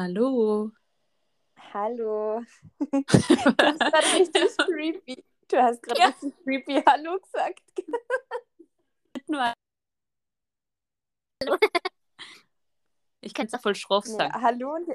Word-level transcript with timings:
Hallo. 0.00 0.70
Hallo. 1.72 2.40
Du 2.78 3.02
hast 3.58 3.80
gerade 3.80 4.12
richtig 4.14 4.56
creepy. 4.58 5.24
Du 5.48 5.56
hast 5.60 5.82
gerade 5.82 6.00
Ja. 6.00 6.06
richtig 6.06 6.34
creepy 6.44 6.82
Hallo 6.86 7.18
gesagt. 7.18 7.62
Nur 9.26 9.52
ich 13.22 13.34
kann 13.34 13.46
es 13.46 13.52
ja 13.52 13.58
voll 13.58 13.74
schroff 13.74 14.06
Ja, 14.06 14.12
sagen. 14.12 14.40
hallo 14.40 14.74
und 14.76 14.88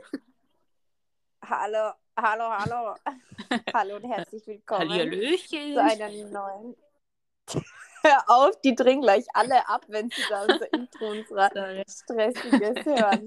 Hallo, 1.49 1.91
hallo, 2.17 2.43
hallo. 2.49 2.95
hallo 3.73 3.95
und 3.97 4.05
herzlich 4.05 4.47
willkommen 4.47 4.88
zu 4.88 4.93
Hallihallöchen. 4.95 5.77
einer 5.79 6.09
neuen. 6.29 6.77
Hör 8.04 8.23
auf, 8.29 8.61
die 8.61 8.73
drehen 8.73 9.01
gleich 9.01 9.25
alle 9.33 9.68
ab, 9.68 9.83
wenn 9.89 10.10
sie 10.10 10.24
da 10.29 10.43
unser 10.43 10.71
Intro 10.71 11.10
unserer. 11.10 11.50
Stressiges 11.89 12.86
hören. 12.86 13.25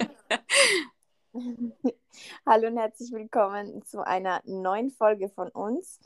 Hallo 2.47 2.69
und 2.69 2.79
herzlich 2.79 3.13
willkommen 3.13 3.85
zu 3.85 4.01
einer 4.07 4.41
neuen 4.45 4.91
Folge 4.91 5.29
von 5.29 5.49
uns. 5.51 6.01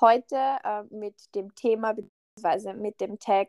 Heute 0.00 0.36
äh, 0.64 0.84
mit 0.90 1.34
dem 1.34 1.54
Thema 1.54 1.92
bzw. 1.92 2.72
mit 2.74 3.00
dem 3.00 3.18
Tag 3.18 3.48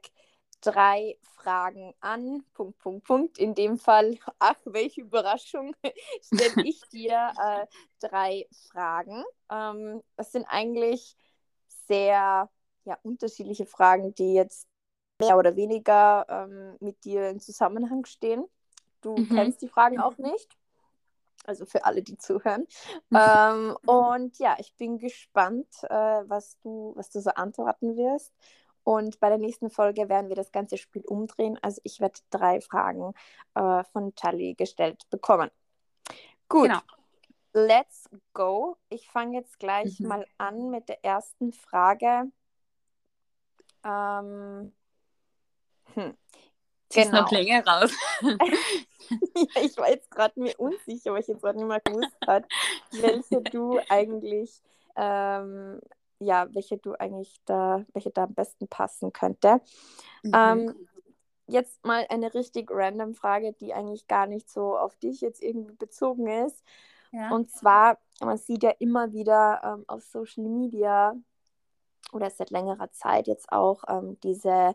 drei 0.62 1.18
Fragen 1.22 1.94
an. 2.02 2.44
Punkt, 2.54 2.78
Punkt, 2.80 3.06
Punkt. 3.06 3.38
In 3.38 3.56
dem 3.56 3.78
Fall, 3.78 4.18
ach, 4.40 4.58
welche 4.66 5.02
Überraschung, 5.02 5.74
stelle 6.22 6.58
ich 6.64 6.82
dir 6.90 7.32
äh, 7.42 7.66
drei 8.06 8.48
Fragen. 8.70 9.24
Ähm, 9.50 10.04
das 10.18 10.34
sind 10.34 10.46
eigentlich 10.50 11.16
sehr 11.88 12.50
ja, 12.84 12.98
unterschiedliche 13.04 13.66
Fragen, 13.66 14.14
die 14.16 14.34
jetzt 14.34 14.68
mehr 15.20 15.38
oder 15.38 15.56
weniger 15.56 16.26
ähm, 16.30 16.78
mit 16.82 17.04
dir 17.06 17.30
in 17.30 17.40
Zusammenhang 17.40 18.06
stehen. 18.06 18.46
Du 19.02 19.16
Mhm. 19.16 19.28
kennst 19.28 19.62
die 19.62 19.70
Fragen 19.70 20.00
auch 20.00 20.18
nicht. 20.18 20.58
Also 21.46 21.66
für 21.66 21.86
alle, 21.86 22.04
die 22.04 22.18
zuhören. 22.18 22.68
ähm, 23.14 23.76
und 23.86 24.38
ja, 24.40 24.56
ich 24.60 24.76
bin 24.76 25.00
gespannt, 25.00 25.68
äh, 25.84 25.90
was, 25.90 26.58
du, 26.60 26.94
was 26.96 27.10
du 27.10 27.20
so 27.22 27.32
antworten 27.32 27.98
wirst. 27.98 28.34
Und 28.84 29.20
bei 29.20 29.30
der 29.30 29.38
nächsten 29.38 29.70
Folge 29.70 30.10
werden 30.10 30.30
wir 30.30 30.36
das 30.36 30.52
ganze 30.52 30.78
Spiel 30.78 31.04
umdrehen. 31.06 31.58
Also 31.62 31.82
ich 31.84 32.00
werde 32.00 32.20
drei 32.32 32.62
Fragen 32.62 33.14
äh, 33.56 33.84
von 33.92 34.14
Charlie 34.16 34.56
gestellt 34.56 35.08
bekommen. 35.10 35.52
Gut, 36.50 36.68
Genau. 36.68 36.80
let's 37.54 38.10
go. 38.34 38.78
Ich 38.90 39.10
fange 39.10 39.38
jetzt 39.40 39.60
gleich 39.60 40.00
Mhm. 40.00 40.08
mal 40.08 40.28
an 40.38 40.70
mit 40.70 40.90
der 40.90 41.04
ersten 41.06 41.54
Frage. 41.54 42.32
Ähm, 43.84 44.74
hm. 45.96 46.18
Zieh's 46.92 47.12
noch 47.12 47.30
Genau. 47.30 47.42
länger 47.42 47.66
raus. 47.66 47.92
Ja, 49.36 49.62
ich 49.64 49.78
war 49.78 49.90
jetzt 49.90 50.10
gerade 50.12 50.40
mir 50.40 50.56
unsicher, 50.58 51.12
weil 51.14 51.22
ich 51.22 51.28
jetzt 51.28 51.42
gerade 51.42 51.58
nicht 51.58 51.68
mehr 51.68 51.82
gewusst 51.82 52.18
hat, 52.26 52.46
welche 52.92 53.42
du 53.42 53.80
eigentlich, 53.90 54.62
ähm, 54.96 55.82
ja, 56.20 56.48
welche 56.54 56.78
du 56.78 56.94
eigentlich 56.94 57.36
da, 57.46 57.86
welche 57.94 58.12
da 58.12 58.24
am 58.24 58.34
besten 58.34 58.70
passen 58.70 59.12
könnte. 59.12 59.60
Mhm. 60.24 60.32
Ähm, 60.34 60.88
jetzt 61.48 61.86
mal 61.86 62.06
eine 62.10 62.34
richtig 62.34 62.70
random 62.72 63.16
Frage, 63.16 63.54
die 63.54 63.74
eigentlich 63.74 64.08
gar 64.08 64.28
nicht 64.28 64.50
so 64.50 64.78
auf 64.78 64.96
dich 64.98 65.22
jetzt 65.22 65.42
irgendwie 65.44 65.76
bezogen 65.76 66.28
ist. 66.28 66.64
ja. 67.12 67.32
Und 67.32 67.52
zwar, 67.52 67.98
man 68.22 68.38
sieht 68.38 68.64
ja 68.64 68.72
immer 68.80 69.12
wieder 69.12 69.62
ähm, 69.64 69.86
auf 69.88 70.04
Social 70.04 70.46
Media 70.46 71.16
oder 72.14 72.30
seit 72.30 72.50
längerer 72.52 72.92
Zeit 72.92 73.28
jetzt 73.28 73.52
auch 73.52 73.84
ähm, 73.90 74.18
diese 74.24 74.74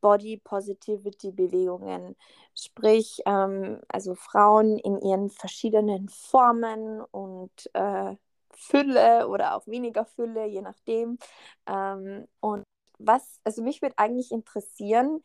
Body 0.00 0.38
Positivity 0.38 1.32
Bewegungen, 1.32 2.16
sprich 2.54 3.20
ähm, 3.26 3.80
also 3.88 4.14
Frauen 4.14 4.78
in 4.78 5.00
ihren 5.00 5.30
verschiedenen 5.30 6.08
Formen 6.08 7.00
und 7.02 7.52
äh, 7.74 8.16
Fülle 8.54 9.28
oder 9.28 9.56
auch 9.56 9.66
weniger 9.66 10.04
Fülle, 10.04 10.46
je 10.46 10.62
nachdem. 10.62 11.18
Ähm, 11.66 12.26
und 12.40 12.64
was, 12.98 13.40
also 13.44 13.62
mich 13.62 13.82
würde 13.82 13.96
eigentlich 13.98 14.32
interessieren, 14.32 15.22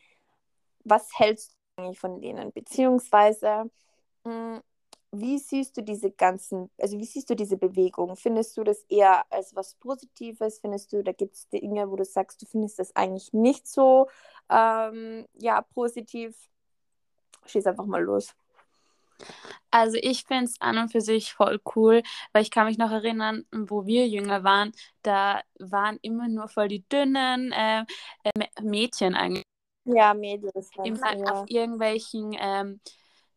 was 0.84 1.08
hältst 1.18 1.56
du 1.78 1.84
eigentlich 1.84 2.00
von 2.00 2.22
denen? 2.22 2.52
Beziehungsweise, 2.52 3.70
mh, 4.24 4.62
wie 5.12 5.38
siehst 5.40 5.78
du 5.78 5.84
diese 5.84 6.12
ganzen, 6.12 6.72
also 6.80 6.98
wie 7.00 7.06
siehst 7.06 7.30
du 7.30 7.36
diese 7.36 7.58
Bewegung? 7.58 8.16
Findest 8.16 8.58
du 8.58 8.64
das 8.64 8.84
eher 8.90 9.32
als 9.32 9.56
was 9.56 9.76
Positives? 9.76 10.60
Findest 10.60 10.92
du, 10.94 11.04
da 11.04 11.12
gibt 11.14 11.36
es 11.36 11.48
Dinge, 11.50 11.90
wo 11.92 11.96
du 11.96 12.06
sagst, 12.06 12.42
du 12.42 12.46
findest 12.48 12.80
das 12.80 12.96
eigentlich 12.96 13.32
nicht 13.34 13.68
so 13.68 14.10
ähm, 14.50 15.26
ja, 15.34 15.62
positiv? 15.62 16.36
Schieß 17.46 17.68
einfach 17.68 17.86
mal 17.86 18.02
los. 18.02 18.36
Also 19.72 19.98
ich 20.02 20.24
finde 20.26 20.46
es 20.46 20.62
an 20.62 20.78
und 20.78 20.92
für 20.92 21.02
sich 21.02 21.34
voll 21.34 21.60
cool, 21.76 22.04
weil 22.32 22.44
ich 22.44 22.52
kann 22.52 22.68
mich 22.68 22.78
noch 22.78 22.92
erinnern, 22.92 23.46
wo 23.52 23.86
wir 23.86 24.08
jünger 24.08 24.44
waren, 24.44 24.72
da 25.02 25.42
waren 25.60 25.98
immer 26.02 26.28
nur 26.28 26.48
voll 26.48 26.68
die 26.68 26.88
dünnen 26.90 27.52
äh, 27.52 27.86
äh, 28.24 28.30
Mä- 28.38 28.62
Mädchen 28.62 29.16
eigentlich. 29.16 29.44
Ja, 29.86 30.14
Mädels. 30.14 30.72
Immer 30.84 31.18
ja. 31.18 31.26
auf 31.26 31.50
irgendwelchen 31.50 32.36
ähm, 32.40 32.80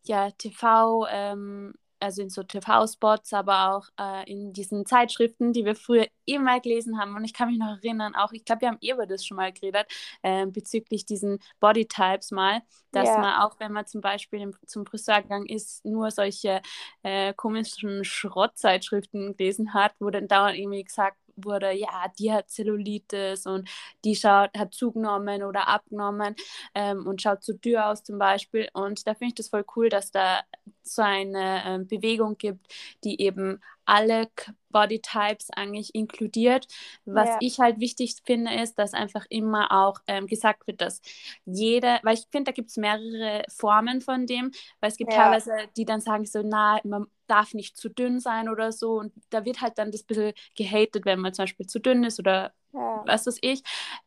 ja, 0.05 0.31
TV, 0.31 1.06
ähm, 1.11 1.75
also 2.01 2.23
in 2.23 2.31
so 2.31 2.43
TV-Spots, 2.43 3.33
aber 3.33 3.77
auch 3.77 3.89
äh, 3.99 4.31
in 4.31 4.53
diesen 4.53 4.87
Zeitschriften, 4.87 5.53
die 5.53 5.65
wir 5.65 5.75
früher 5.77 6.07
immer 6.25 6.61
gelesen 6.61 6.99
haben. 7.01 7.15
Und 7.15 7.25
ich 7.25 7.33
kann 7.33 7.49
mich 7.49 7.59
noch 7.59 7.77
erinnern, 7.83 8.15
auch, 8.15 8.33
ich 8.33 8.45
glaube, 8.45 8.62
wir 8.62 8.69
haben 8.69 8.79
eh 8.81 8.93
über 8.93 9.07
das 9.07 9.25
schon 9.25 9.37
mal 9.37 9.53
geredet, 9.53 9.87
äh, 10.23 10.47
bezüglich 10.47 11.05
diesen 11.07 11.39
Bodytypes 11.61 12.31
mal, 12.33 12.62
dass 12.93 13.17
Ja. 13.17 13.17
man 13.17 13.41
auch, 13.41 13.59
wenn 13.61 13.73
man 13.73 13.87
zum 13.87 14.01
Beispiel 14.01 14.41
im, 14.41 14.55
zum 14.67 14.87
Friseur 14.87 15.23
gegangen 15.23 15.47
ist, 15.47 15.84
nur 15.84 16.11
solche 16.11 16.61
äh, 17.03 17.33
komischen 17.34 18.05
Schrottzeitschriften 18.05 19.37
gelesen 19.37 19.75
hat, 19.75 19.95
wo 20.01 20.11
dann 20.11 20.28
dauernd 20.28 20.57
irgendwie 20.59 20.84
gesagt 20.84 21.19
wurde, 21.36 21.72
ja, 21.72 22.06
die 22.19 22.32
hat 22.32 22.50
Zellulitis 22.50 23.47
und 23.47 23.69
die 24.04 24.16
schaut, 24.16 24.50
hat 24.56 24.74
zugenommen 24.74 25.42
oder 25.42 25.69
abgenommen 25.69 26.34
ähm, 26.74 27.06
und 27.06 27.22
schaut 27.22 27.42
zu 27.42 27.54
dürr 27.54 27.86
aus 27.88 28.02
zum 28.02 28.19
Beispiel. 28.19 28.69
Und 28.72 29.06
da 29.06 29.14
finde 29.14 29.28
ich 29.28 29.34
das 29.34 29.48
voll 29.48 29.64
cool, 29.76 29.88
dass 29.88 30.10
da 30.10 30.41
so 30.82 31.02
eine 31.02 31.62
ähm, 31.66 31.86
Bewegung 31.86 32.36
gibt, 32.38 32.72
die 33.04 33.20
eben 33.20 33.60
alle 33.84 34.28
Bodytypes 34.70 35.50
eigentlich 35.50 35.94
inkludiert. 35.94 36.66
Was 37.04 37.30
Ja. 37.30 37.38
ich 37.38 37.58
halt 37.60 37.80
wichtig 37.80 38.16
finde, 38.24 38.54
ist, 38.54 38.78
dass 38.78 38.94
einfach 38.94 39.26
immer 39.30 39.70
auch 39.72 40.00
ähm, 40.06 40.26
gesagt 40.26 40.66
wird, 40.66 40.80
dass 40.80 41.00
jede, 41.44 41.98
weil 42.03 42.14
ich 42.14 42.26
finde, 42.30 42.50
da 42.50 42.53
gibt 42.53 42.70
es 42.70 42.76
mehrere 42.76 43.44
Formen 43.48 44.00
von 44.00 44.26
dem, 44.26 44.50
weil 44.80 44.91
es 44.91 44.97
gibt 44.97 45.12
Ja. 45.12 45.12
teilweise, 45.12 45.53
die 45.76 45.84
dann 45.84 46.00
sagen 46.00 46.26
so, 46.26 46.42
na, 46.44 46.80
man 46.84 47.06
darf 47.26 47.54
nicht 47.54 47.76
zu 47.76 47.88
dünn 47.88 48.20
sein 48.20 48.48
oder 48.48 48.72
so 48.72 48.98
und 48.98 49.12
da 49.31 49.44
wird 49.44 49.60
halt 49.60 49.78
dann 49.78 49.91
das 49.92 50.03
bisschen 50.04 50.32
gehatet, 50.56 51.04
wenn 51.04 51.20
man 51.20 51.34
zum 51.34 51.44
Beispiel 51.44 51.66
zu 51.66 51.81
dünn 51.81 52.04
ist 52.04 52.19
oder 52.20 52.53
Ja. 52.72 53.04
was 53.06 53.26
weiß 53.26 53.38
ich, 53.42 53.62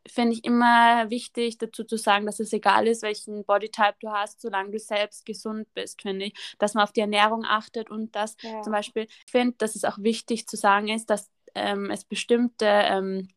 finde 0.07 0.33
ich 0.33 0.43
immer 0.45 1.09
wichtig 1.09 1.57
dazu 1.57 1.83
zu 1.83 1.97
sagen, 1.97 2.25
dass 2.25 2.39
es 2.39 2.51
egal 2.53 2.87
ist, 2.87 3.01
welchen 3.01 3.45
Bodytype 3.45 3.95
du 4.01 4.09
hast, 4.11 4.41
solange 4.41 4.71
du 4.71 4.79
selbst 4.79 5.25
gesund 5.25 5.67
bist, 5.73 6.01
finde 6.01 6.25
ich, 6.25 6.55
dass 6.59 6.73
man 6.73 6.83
auf 6.83 6.91
die 6.91 7.01
Ernährung 7.01 7.45
achtet 7.45 7.89
und 7.89 8.15
dass 8.15 8.35
Ja. 8.41 8.61
zum 8.61 8.73
Beispiel, 8.73 9.03
ich 9.25 9.31
finde, 9.31 9.55
dass 9.57 9.75
es 9.75 9.85
auch 9.85 9.97
wichtig 9.99 10.47
zu 10.47 10.57
sagen 10.57 10.87
ist, 10.89 11.09
dass 11.09 11.29
ähm, 11.55 11.89
es 11.91 12.03
bestimmte 12.05 12.65
ähm, 12.65 13.29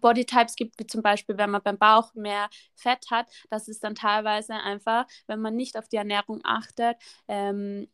Bodytypes 0.00 0.54
gibt, 0.56 0.78
wie 0.78 0.86
zum 0.86 1.02
Beispiel, 1.02 1.36
wenn 1.36 1.50
man 1.50 1.62
beim 1.62 1.78
Bauch 1.78 2.14
mehr 2.14 2.48
Fett 2.76 3.06
hat, 3.10 3.26
dass 3.50 3.66
es 3.68 3.80
dann 3.80 3.94
teilweise 3.96 4.54
einfach, 4.54 5.06
wenn 5.26 5.40
man 5.40 5.56
nicht 5.56 5.76
auf 5.76 5.88
die 5.88 5.96
Ernährung 5.96 6.40
achtet, 6.44 6.96
ähm, 7.26 7.88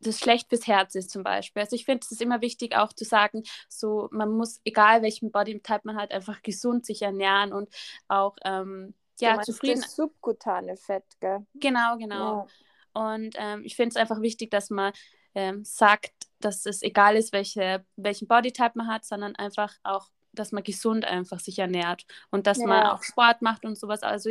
das 0.00 0.18
schlecht 0.18 0.48
fürs 0.48 0.66
Herz 0.66 0.94
ist 0.94 1.10
zum 1.10 1.22
Beispiel. 1.22 1.62
Also 1.62 1.74
ich 1.76 1.84
finde, 1.84 2.04
es 2.04 2.12
ist 2.12 2.20
immer 2.22 2.40
wichtig 2.40 2.76
auch 2.76 2.92
zu 2.92 3.04
sagen, 3.04 3.42
so 3.68 4.08
man 4.12 4.30
muss, 4.30 4.60
egal 4.64 5.02
welchen 5.02 5.30
Bodytype 5.30 5.82
man 5.84 5.96
hat, 5.96 6.12
einfach 6.12 6.42
gesund 6.42 6.84
sich 6.84 7.02
ernähren 7.02 7.52
und 7.52 7.68
auch 8.08 8.36
ähm, 8.44 8.94
ja, 9.18 9.40
zufrieden. 9.40 9.80
Das 9.80 9.96
subkutane 9.96 10.76
Fett, 10.76 11.04
gell? 11.20 11.46
Genau, 11.54 11.96
genau. 11.96 12.46
Ja. 12.94 13.10
Und 13.10 13.34
ähm, 13.38 13.62
ich 13.64 13.76
finde 13.76 13.90
es 13.90 13.96
einfach 13.96 14.20
wichtig, 14.20 14.50
dass 14.50 14.70
man 14.70 14.92
ähm, 15.34 15.64
sagt, 15.64 16.12
dass 16.40 16.66
es 16.66 16.82
egal 16.82 17.16
ist, 17.16 17.32
welche, 17.32 17.84
welchen 17.96 18.28
Bodytype 18.28 18.72
man 18.74 18.88
hat, 18.88 19.04
sondern 19.04 19.34
einfach 19.36 19.74
auch, 19.82 20.08
dass 20.32 20.52
man 20.52 20.62
gesund 20.62 21.04
einfach 21.04 21.40
sich 21.40 21.58
ernährt 21.58 22.04
und 22.30 22.46
dass 22.46 22.58
man 22.58 22.82
Ja. 22.82 22.94
auch 22.94 23.02
Sport 23.02 23.40
macht 23.42 23.64
und 23.64 23.78
sowas. 23.78 24.02
Also 24.02 24.30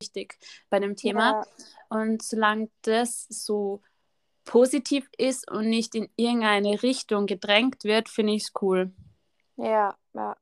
wichtig 0.00 0.38
bei 0.70 0.80
dem 0.80 0.96
Thema. 0.96 1.42
Ja. 1.42 1.98
Und 1.98 2.22
solange 2.22 2.70
das 2.82 3.26
so 3.28 3.82
positiv 4.44 5.08
ist 5.16 5.50
und 5.50 5.68
nicht 5.68 5.94
in 5.94 6.08
irgendeine 6.16 6.82
Richtung 6.82 7.26
gedrängt 7.26 7.84
wird, 7.84 8.08
finde 8.08 8.34
ich 8.34 8.44
es 8.44 8.52
cool. 8.60 8.92
Ja, 9.56 9.96
ja. 10.14 10.36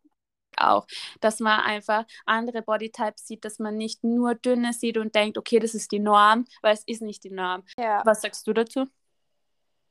Auch, 0.56 0.87
dass 1.20 1.41
man 1.41 1.61
einfach 1.61 2.05
andere 2.26 2.61
Bodytypes 2.62 3.26
sieht, 3.26 3.44
dass 3.44 3.58
man 3.58 3.76
nicht 3.76 4.05
nur 4.05 4.35
dünne 4.35 4.73
sieht 4.73 4.99
und 4.99 5.14
denkt, 5.14 5.38
okay, 5.38 5.58
das 5.58 5.75
ist 5.75 5.91
die 5.93 6.00
Norm, 6.00 6.44
weil 6.61 6.75
es 6.75 6.82
ist 6.87 7.02
nicht 7.02 7.25
die 7.25 7.31
Norm. 7.31 7.62
ja. 7.79 8.02
Was 8.05 8.20
sagst 8.23 8.47
du 8.47 8.52
dazu? 8.52 8.87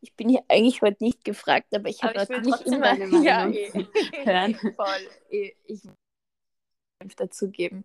Ich 0.01 0.15
bin 0.15 0.29
hier 0.29 0.43
eigentlich 0.47 0.81
heute 0.81 1.03
nicht 1.03 1.23
gefragt, 1.25 1.73
aber 1.75 1.89
ich 1.89 2.03
habe 2.03 2.13
ich 2.13 2.19
heute 2.21 2.41
nicht 2.41 2.49
trotzdem 2.51 2.73
immer 2.73 2.85
deine 2.85 3.07
Meinung 3.07 3.23
ja, 3.23 3.47
eh. 3.49 3.71
hören. 4.25 4.55
Voll. 4.75 5.09
Eh, 5.29 5.53
Ich 5.65 5.83
will 5.85 5.93
dazu 7.17 7.49
geben. 7.49 7.83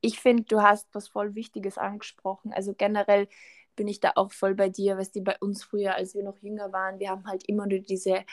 Ich 0.00 0.18
finde, 0.20 0.42
du 0.44 0.60
hast 0.60 0.88
was 0.92 1.08
voll 1.08 1.34
Wichtiges 1.34 1.78
angesprochen. 1.78 2.52
Also 2.52 2.74
generell 2.74 3.28
bin 3.76 3.88
ich 3.88 4.00
da 4.00 4.12
auch 4.16 4.32
voll 4.32 4.54
bei 4.54 4.68
dir, 4.68 4.96
was 4.98 5.10
die 5.10 5.20
bei 5.20 5.36
uns 5.40 5.64
früher, 5.64 5.94
als 5.94 6.14
wir 6.14 6.22
noch 6.22 6.38
jünger 6.42 6.72
waren, 6.72 6.98
wir 6.98 7.10
haben 7.10 7.26
halt 7.26 7.48
immer 7.48 7.66
nur 7.66 7.80
diese 7.80 8.24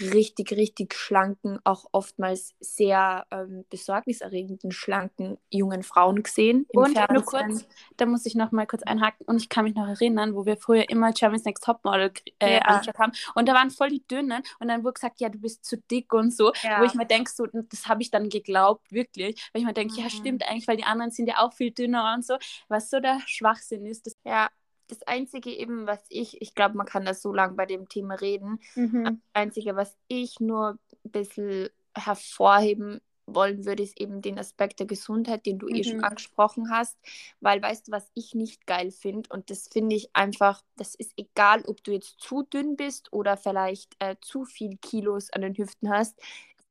richtig, 0.00 0.52
richtig 0.52 0.94
schlanken, 0.94 1.58
auch 1.64 1.86
oftmals 1.92 2.54
sehr 2.60 3.26
ähm, 3.30 3.64
besorgniserregenden, 3.70 4.72
schlanken 4.72 5.38
jungen 5.50 5.82
Frauen 5.82 6.22
gesehen. 6.22 6.66
und 6.72 6.94
nur 7.10 7.24
kurz, 7.24 7.66
da 7.96 8.06
muss 8.06 8.26
ich 8.26 8.34
noch 8.34 8.52
mal 8.52 8.66
kurz 8.66 8.82
einhaken. 8.82 9.26
Und 9.26 9.36
ich 9.36 9.48
kann 9.48 9.64
mich 9.64 9.74
noch 9.74 9.88
erinnern, 9.88 10.34
wo 10.34 10.46
wir 10.46 10.56
früher 10.56 10.88
immer 10.88 11.12
Germany's 11.12 11.44
Next 11.44 11.64
Topmodel 11.64 12.12
äh, 12.38 12.54
ja. 12.54 12.60
angeschaut 12.60 12.98
haben. 12.98 13.12
Und 13.34 13.48
da 13.48 13.54
waren 13.54 13.70
voll 13.70 13.90
die 13.90 14.06
Dünnen. 14.06 14.42
Und 14.58 14.68
dann 14.68 14.84
wurde 14.84 14.94
gesagt, 14.94 15.20
ja, 15.20 15.28
du 15.28 15.38
bist 15.38 15.64
zu 15.64 15.76
dick 15.76 16.12
und 16.12 16.34
so. 16.34 16.52
Ja. 16.62 16.80
Wo 16.80 16.84
ich 16.84 16.94
mir 16.94 17.06
denke, 17.06 17.30
so, 17.30 17.46
das 17.46 17.86
habe 17.86 18.02
ich 18.02 18.10
dann 18.10 18.28
geglaubt, 18.28 18.92
wirklich. 18.92 19.50
Weil 19.52 19.60
ich 19.60 19.66
mir 19.66 19.74
denke, 19.74 19.94
mhm. 19.94 20.00
ja, 20.00 20.10
stimmt 20.10 20.48
eigentlich, 20.48 20.68
weil 20.68 20.76
die 20.76 20.84
anderen 20.84 21.10
sind 21.10 21.26
ja 21.26 21.38
auch 21.38 21.52
viel 21.52 21.72
dünner 21.72 22.14
und 22.14 22.24
so. 22.24 22.36
Was 22.68 22.90
so 22.90 23.00
der 23.00 23.20
Schwachsinn 23.26 23.84
ist. 23.86 24.06
Das 24.06 24.16
ja, 24.24 24.48
das 24.90 25.02
Einzige 25.02 25.50
eben, 25.50 25.86
was 25.86 26.00
ich, 26.08 26.40
ich 26.40 26.54
glaube, 26.54 26.76
man 26.76 26.86
kann 26.86 27.04
das 27.04 27.22
so 27.22 27.32
lange 27.32 27.54
bei 27.54 27.66
dem 27.66 27.88
Thema 27.88 28.14
reden, 28.14 28.60
mhm. 28.74 29.04
das 29.04 29.14
Einzige, 29.32 29.76
was 29.76 29.96
ich 30.08 30.40
nur 30.40 30.78
ein 31.04 31.10
bisschen 31.10 31.68
hervorheben 31.94 33.00
wollen 33.34 33.64
würde, 33.64 33.82
ist 33.82 34.00
eben 34.00 34.22
den 34.22 34.38
Aspekt 34.38 34.80
der 34.80 34.86
Gesundheit, 34.86 35.46
den 35.46 35.58
du 35.58 35.68
mhm. 35.68 35.74
eh 35.74 35.84
schon 35.84 35.98
mhm. 35.98 36.04
angesprochen 36.04 36.70
hast. 36.70 36.96
Weil 37.40 37.62
weißt 37.62 37.88
du, 37.88 37.92
was 37.92 38.10
ich 38.14 38.34
nicht 38.34 38.66
geil 38.66 38.90
finde? 38.90 39.28
Und 39.32 39.50
das 39.50 39.68
finde 39.68 39.96
ich 39.96 40.10
einfach, 40.12 40.62
das 40.76 40.94
ist 40.94 41.12
egal, 41.16 41.62
ob 41.66 41.82
du 41.84 41.92
jetzt 41.92 42.20
zu 42.20 42.42
dünn 42.42 42.76
bist 42.76 43.12
oder 43.12 43.36
vielleicht 43.36 43.94
äh, 43.98 44.16
zu 44.20 44.44
viel 44.44 44.76
Kilos 44.78 45.30
an 45.30 45.42
den 45.42 45.56
Hüften 45.56 45.90
hast 45.90 46.20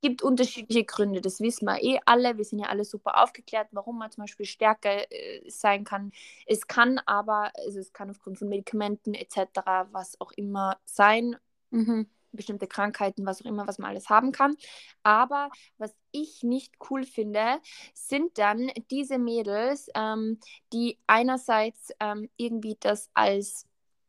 gibt 0.02 0.22
unterschiedliche 0.22 0.86
Gründe, 0.86 1.22
das 1.22 1.40
wissen 1.40 1.66
wir 1.66 1.82
eh 1.82 2.00
alle. 2.06 2.38
Wir 2.38 2.46
sind 2.46 2.60
ja 2.60 2.68
alle 2.68 2.86
super 2.86 3.22
aufgeklärt, 3.22 3.68
warum 3.72 3.98
man 3.98 4.12
zum 4.12 4.24
Beispiel 4.24 4.46
stärker 4.46 5.12
äh, 5.12 5.50
sein 5.50 5.84
kann. 5.84 6.12
Es 6.46 6.68
kann 6.68 7.00
aber, 7.06 7.52
also 7.66 7.80
es 7.80 7.94
kann 7.94 8.10
aufgrund 8.10 8.40
von 8.40 8.50
Medikamenten 8.50 9.14
etc., 9.14 9.38
was 9.92 10.20
auch 10.22 10.32
immer 10.34 10.78
sein, 10.86 11.36
mhm. 11.72 12.08
bestimmte 12.32 12.68
Krankheiten, 12.68 13.26
was 13.26 13.42
auch 13.42 13.46
immer, 13.46 13.68
was 13.68 13.78
man 13.78 13.90
alles 13.90 14.10
haben 14.10 14.32
kann. 14.32 14.56
Aber 15.04 15.50
was 15.78 15.94
ich 16.12 16.44
nicht 16.44 16.76
cool 16.90 17.04
finde, 17.04 17.60
sind 17.94 18.38
dann 18.38 18.72
diese 18.90 19.18
Mädels, 19.18 19.90
ähm, 19.96 20.40
die 20.72 20.98
einerseits 21.08 21.92
ähm, 22.00 22.30
irgendwie 22.38 22.78
das 22.80 23.10
als, 23.14 23.66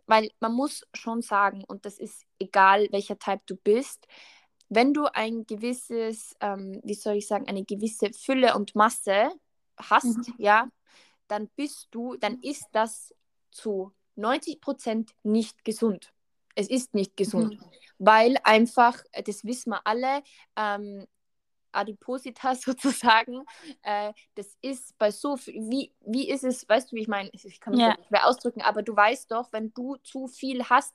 weil 0.07 0.31
man 0.39 0.53
muss 0.53 0.87
schon 0.95 1.23
sagen, 1.23 1.65
und 1.65 1.85
das 1.85 1.99
ist 1.99 2.25
egal, 2.39 2.87
welcher 2.93 3.19
Typ 3.19 3.41
du 3.47 3.57
bist, 3.57 4.07
wenn 4.71 4.95
du 4.95 5.07
ein 5.13 5.45
gewisses, 5.47 6.37
ähm, 6.41 6.81
wie 6.85 6.95
soll 6.95 7.17
ich 7.17 7.27
sagen, 7.27 7.49
eine 7.49 7.65
gewisse 7.65 8.13
Fülle 8.13 8.55
und 8.55 8.75
Masse 8.75 9.31
hast, 9.77 10.29
mhm. 10.29 10.35
ja, 10.39 10.69
dann 11.27 11.49
bist 11.57 11.89
du, 11.91 12.17
dann 12.17 12.41
ist 12.41 12.67
das 12.73 13.15
zu 13.51 13.93
90 14.15 14.61
Prozent 14.61 15.11
nicht 15.23 15.65
gesund. 15.65 16.13
Es 16.55 16.69
ist 16.69 16.95
nicht 16.95 17.17
gesund, 17.17 17.61
mhm. 17.61 17.65
weil 17.99 18.37
einfach, 18.45 19.03
das 19.25 19.45
wissen 19.45 19.71
wir 19.71 19.87
alle, 19.87 20.23
ähm, 20.57 21.07
Adipositas 21.73 22.63
sozusagen. 22.63 23.45
Äh, 23.83 24.13
das 24.35 24.57
ist 24.63 24.97
bei 24.99 25.11
so 25.11 25.37
viel, 25.37 25.55
wie, 25.55 25.93
wie 26.07 26.29
ist 26.29 26.45
es, 26.45 26.69
weißt 26.69 26.91
du, 26.91 26.97
wie 26.97 27.03
ich 27.03 27.09
meine, 27.09 27.31
ich 27.33 27.61
kann 27.61 27.75
mich 27.75 27.83
ja. 27.83 27.97
nicht 27.97 28.11
mehr 28.11 28.27
ausdrücken, 28.27 28.63
aber 28.63 28.83
du 28.83 28.95
weißt 28.95 29.31
doch, 29.31 29.53
wenn 29.53 29.73
du 29.75 29.97
zu 30.03 30.27
viel 30.27 30.65
hast, 30.65 30.95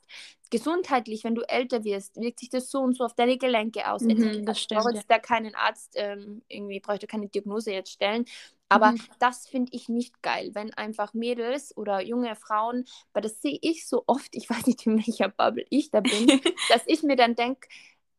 gesundheitlich, 0.50 1.24
wenn 1.24 1.34
du 1.34 1.42
älter 1.42 1.84
wirst, 1.84 2.16
wirkt 2.16 2.40
sich 2.40 2.50
das 2.50 2.70
so 2.70 2.80
und 2.80 2.96
so 2.96 3.04
auf 3.04 3.14
deine 3.14 3.36
Gelenke 3.36 3.90
aus. 3.90 4.02
Mhm, 4.02 4.44
das 4.44 4.60
stimmt. 4.60 4.80
Ich 4.80 4.84
brauche 4.84 4.94
jetzt 4.94 5.10
da 5.10 5.18
keinen 5.18 5.54
Arzt, 5.54 5.94
ähm, 5.96 6.42
irgendwie 6.48 6.80
bräuchte 6.80 7.06
keine 7.06 7.28
Diagnose 7.28 7.72
jetzt 7.72 7.92
stellen. 7.92 8.24
Aber 8.68 8.92
mhm. 8.92 9.00
das 9.18 9.46
finde 9.46 9.70
ich 9.74 9.88
nicht 9.88 10.22
geil, 10.22 10.50
wenn 10.54 10.74
einfach 10.74 11.14
Mädels 11.14 11.76
oder 11.76 12.00
junge 12.00 12.34
Frauen, 12.34 12.84
weil 13.12 13.22
das 13.22 13.40
sehe 13.40 13.58
ich 13.62 13.86
so 13.86 14.02
oft, 14.06 14.34
ich 14.34 14.50
weiß 14.50 14.66
nicht, 14.66 14.86
in 14.86 14.96
welcher 14.96 15.28
Bubble 15.28 15.64
ich 15.70 15.90
da 15.90 16.00
bin, 16.00 16.26
dass 16.68 16.82
ich 16.86 17.02
mir 17.02 17.16
dann 17.16 17.34
denke, 17.34 17.68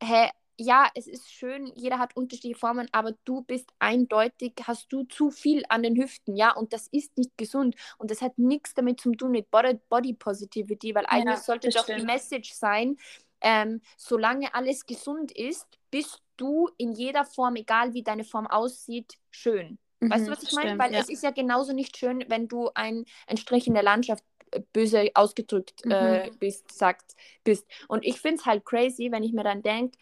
hä, 0.02 0.30
ja, 0.58 0.90
es 0.96 1.08
ist 1.08 1.32
schön, 1.32 1.72
jeder 1.76 2.00
hat 2.00 2.16
unterschiedliche 2.16 2.58
Formen, 2.58 2.88
aber 2.92 3.14
du 3.26 3.42
bist 3.44 3.70
eindeutig, 3.80 4.54
hast 4.64 4.92
du 4.92 5.04
zu 5.04 5.30
viel 5.30 5.64
an 5.70 5.84
den 5.84 5.96
Hüften, 5.96 6.36
ja, 6.36 6.52
und 6.56 6.74
das 6.74 6.88
ist 6.88 7.18
nicht 7.18 7.38
gesund 7.38 7.76
und 7.98 8.10
das 8.10 8.22
hat 8.22 8.38
nichts 8.38 8.74
damit 8.74 9.00
zu 9.00 9.12
tun 9.12 9.32
mit 9.32 9.52
Body, 9.52 9.80
Body 9.90 10.14
Positivity, 10.14 10.96
weil 10.96 11.06
eigentlich 11.06 11.36
ja, 11.36 11.42
sollte 11.42 11.70
doch 11.70 11.84
stimmt. 11.84 12.02
die 12.02 12.06
Message 12.06 12.54
sein, 12.54 12.98
ähm, 13.42 13.82
solange 13.98 14.54
alles 14.56 14.86
gesund 14.86 15.32
ist, 15.32 15.68
bist 15.92 16.22
du 16.38 16.70
in 16.78 16.94
jeder 16.94 17.24
Form, 17.24 17.56
egal 17.56 17.94
wie 17.94 18.04
deine 18.04 18.24
Form 18.24 18.48
aussieht, 18.48 19.18
schön. 19.30 19.78
Mhm, 20.00 20.10
weißt 20.12 20.28
du, 20.28 20.32
was 20.32 20.44
ich 20.44 20.54
meine? 20.54 20.78
Weil 20.80 20.94
ja. 20.94 21.00
es 21.00 21.10
ist 21.10 21.24
ja 21.24 21.32
genauso 21.32 21.74
nicht 21.74 21.98
schön, 21.98 22.24
wenn 22.28 22.48
du 22.48 22.70
ein, 22.74 23.06
ein 23.28 23.38
Strich 23.38 23.68
in 23.68 23.74
der 23.74 23.84
Landschaft 23.84 24.24
äh, 24.52 24.62
böse 24.74 25.12
ausgedrückt 25.14 25.86
mhm. 25.86 25.92
äh, 25.92 26.32
bist, 26.40 26.72
sagt, 26.72 27.16
bist. 27.44 27.68
Und 27.88 28.06
ich 28.06 28.20
finde 28.20 28.38
es 28.38 28.46
halt 28.46 28.66
crazy, 28.66 29.12
wenn 29.12 29.24
ich 29.24 29.34
mir 29.34 29.44
dann 29.44 29.62
denke, 29.62 29.98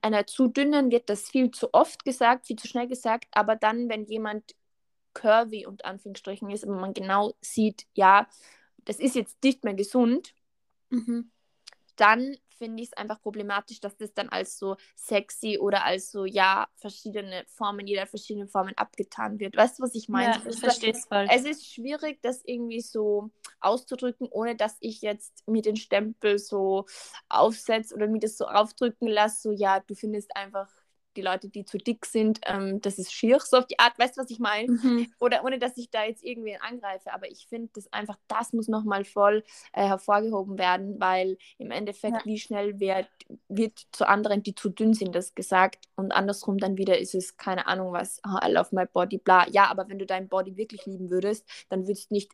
einer 0.00 0.26
zu 0.26 0.48
dünnen 0.48 0.90
wird 0.90 1.10
das 1.10 1.28
viel 1.28 1.50
zu 1.50 1.72
oft 1.74 2.04
gesagt, 2.04 2.46
viel 2.46 2.56
zu 2.56 2.66
schnell 2.66 2.88
gesagt, 2.88 3.26
aber 3.32 3.56
dann, 3.56 3.88
wenn 3.88 4.06
jemand 4.06 4.54
curvy 5.12 5.66
und 5.66 5.84
Anführungsstrichen 5.84 6.50
ist, 6.50 6.64
aber 6.64 6.76
man 6.76 6.94
genau 6.94 7.34
sieht, 7.40 7.86
ja, 7.94 8.28
das 8.84 8.98
ist 8.98 9.16
jetzt 9.16 9.42
nicht 9.42 9.64
mehr 9.64 9.74
gesund, 9.74 10.34
mhm. 10.90 11.30
dann 11.96 12.36
finde 12.58 12.82
ich 12.82 12.90
es 12.90 12.96
einfach 12.96 13.20
problematisch, 13.20 13.80
dass 13.80 13.96
das 13.96 14.12
dann 14.14 14.28
als 14.28 14.58
so 14.58 14.76
sexy 14.94 15.58
oder 15.58 15.84
als 15.84 16.10
so, 16.10 16.24
ja, 16.24 16.68
verschiedene 16.76 17.44
Formen, 17.46 17.86
jeder 17.86 18.06
verschiedene 18.06 18.48
Formen 18.48 18.76
abgetan 18.76 19.38
wird. 19.38 19.56
Weißt 19.56 19.78
du, 19.78 19.82
was 19.82 19.94
ich 19.94 20.08
meine? 20.08 20.34
Ja, 20.34 20.50
ich 20.50 20.58
verstehe 20.58 20.92
es 20.92 21.04
voll. 21.06 21.26
Es 21.30 21.44
ist 21.44 21.66
schwierig, 21.66 22.20
das 22.22 22.42
irgendwie 22.44 22.80
so 22.80 23.30
auszudrücken, 23.60 24.28
ohne 24.30 24.56
dass 24.56 24.76
ich 24.80 25.02
jetzt 25.02 25.46
mir 25.46 25.62
den 25.62 25.76
Stempel 25.76 26.38
so 26.38 26.86
aufsetze 27.28 27.94
oder 27.94 28.06
mir 28.06 28.20
das 28.20 28.36
so 28.36 28.46
aufdrücken 28.46 29.08
lasse, 29.08 29.42
so, 29.42 29.52
ja, 29.52 29.80
du 29.80 29.94
findest 29.94 30.34
einfach 30.36 30.68
die 31.16 31.22
Leute, 31.22 31.48
die 31.48 31.64
zu 31.64 31.78
dick 31.78 32.06
sind, 32.06 32.40
ähm, 32.46 32.80
das 32.80 32.98
ist 32.98 33.12
schier, 33.12 33.38
so 33.40 33.58
auf 33.58 33.66
die 33.66 33.78
Art, 33.78 33.98
weißt 33.98 34.16
du, 34.16 34.22
was 34.22 34.30
ich 34.30 34.38
meine? 34.38 34.72
Mhm. 34.72 35.12
Oder 35.20 35.44
ohne, 35.44 35.58
dass 35.58 35.76
ich 35.76 35.90
da 35.90 36.04
jetzt 36.04 36.24
irgendwie 36.24 36.56
angreife, 36.56 37.12
aber 37.12 37.30
ich 37.30 37.46
finde 37.48 37.70
das 37.74 37.92
einfach, 37.92 38.16
das 38.28 38.52
muss 38.52 38.68
nochmal 38.68 39.04
voll 39.04 39.44
äh, 39.72 39.86
hervorgehoben 39.86 40.58
werden, 40.58 41.00
weil 41.00 41.38
im 41.58 41.70
Endeffekt, 41.70 42.18
ja. 42.18 42.24
wie 42.24 42.38
schnell 42.38 42.78
wird, 42.80 43.08
wird 43.48 43.86
zu 43.92 44.08
anderen, 44.08 44.42
die 44.42 44.54
zu 44.54 44.68
dünn 44.68 44.94
sind, 44.94 45.14
das 45.14 45.34
gesagt 45.34 45.86
und 45.96 46.12
andersrum 46.12 46.58
dann 46.58 46.76
wieder 46.76 46.98
ist 46.98 47.14
es, 47.14 47.36
keine 47.36 47.66
Ahnung 47.66 47.92
was, 47.92 48.20
oh, 48.26 48.38
I 48.44 48.50
love 48.50 48.74
my 48.74 48.86
body, 48.86 49.18
bla. 49.18 49.48
Ja, 49.48 49.66
aber 49.70 49.88
wenn 49.88 49.98
du 49.98 50.06
dein 50.06 50.28
Body 50.28 50.56
wirklich 50.56 50.86
lieben 50.86 51.10
würdest, 51.10 51.46
dann 51.68 51.86
würdest 51.86 52.10
du 52.10 52.14
nicht 52.14 52.32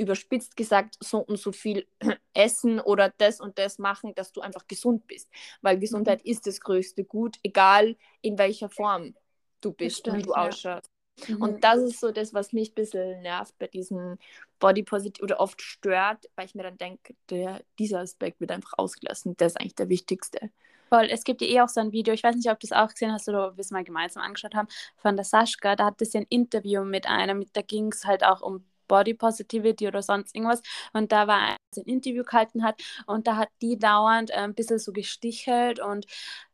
überspitzt 0.00 0.56
gesagt 0.56 0.96
so 1.00 1.18
und 1.18 1.38
so 1.38 1.52
viel 1.52 1.86
essen 2.34 2.80
oder 2.80 3.12
das 3.18 3.40
und 3.40 3.58
das 3.58 3.78
machen, 3.78 4.14
dass 4.14 4.32
du 4.32 4.40
einfach 4.40 4.66
gesund 4.66 5.06
bist. 5.06 5.28
Weil 5.60 5.78
Gesundheit 5.78 6.24
mhm. 6.24 6.30
ist 6.30 6.46
das 6.46 6.60
größte 6.60 7.04
Gut, 7.04 7.36
egal 7.42 7.96
in 8.22 8.38
welcher 8.38 8.70
Form 8.70 9.14
du 9.60 9.72
bist, 9.72 9.98
stimmt, 9.98 10.18
wie 10.18 10.22
du 10.22 10.30
ja. 10.30 10.48
ausschaust. 10.48 10.90
Mhm. 11.28 11.42
Und 11.42 11.64
das 11.64 11.80
ist 11.80 12.00
so 12.00 12.10
das, 12.10 12.32
was 12.32 12.54
mich 12.54 12.70
ein 12.70 12.74
bisschen 12.74 13.20
nervt 13.20 13.54
bei 13.58 13.66
diesem 13.66 14.16
Body 14.58 14.82
Positive 14.82 15.22
oder 15.22 15.38
oft 15.38 15.60
stört, 15.60 16.30
weil 16.34 16.46
ich 16.46 16.54
mir 16.54 16.62
dann 16.62 16.78
denke, 16.78 17.14
der, 17.28 17.62
dieser 17.78 18.00
Aspekt 18.00 18.40
wird 18.40 18.52
einfach 18.52 18.72
ausgelassen. 18.78 19.36
Der 19.36 19.48
ist 19.48 19.60
eigentlich 19.60 19.74
der 19.74 19.90
wichtigste. 19.90 20.50
Voll, 20.88 21.08
es 21.10 21.22
gibt 21.24 21.42
ja 21.42 21.46
eh 21.46 21.60
auch 21.60 21.68
so 21.68 21.80
ein 21.80 21.92
Video, 21.92 22.12
ich 22.12 22.24
weiß 22.24 22.34
nicht, 22.34 22.50
ob 22.50 22.58
du 22.58 22.66
es 22.66 22.72
auch 22.72 22.88
gesehen 22.88 23.12
hast 23.12 23.28
oder 23.28 23.48
ob 23.48 23.56
wir 23.56 23.60
es 23.60 23.70
mal 23.70 23.84
gemeinsam 23.84 24.24
angeschaut 24.24 24.54
haben, 24.54 24.66
von 24.96 25.14
der 25.14 25.24
Saschka. 25.24 25.76
Da 25.76 25.84
hat 25.84 26.02
es 26.02 26.14
ja 26.14 26.20
ein 26.20 26.26
Interview 26.30 26.84
mit 26.84 27.06
einer, 27.06 27.34
mit, 27.34 27.50
da 27.52 27.62
ging 27.62 27.92
es 27.92 28.06
halt 28.06 28.24
auch 28.24 28.40
um 28.40 28.64
Body 28.90 29.14
Positivity 29.14 29.86
oder 29.86 30.02
sonst 30.02 30.34
irgendwas. 30.34 30.62
Und 30.92 31.12
da 31.12 31.28
war 31.28 31.38
ein 31.38 31.56
Interview 31.84 32.24
gehalten 32.24 32.64
hat 32.64 32.82
und 33.06 33.28
da 33.28 33.36
hat 33.36 33.48
die 33.62 33.78
dauernd 33.78 34.30
äh, 34.30 34.34
ein 34.34 34.54
bisschen 34.54 34.80
so 34.80 34.92
gestichelt 34.92 35.78
und 35.78 36.06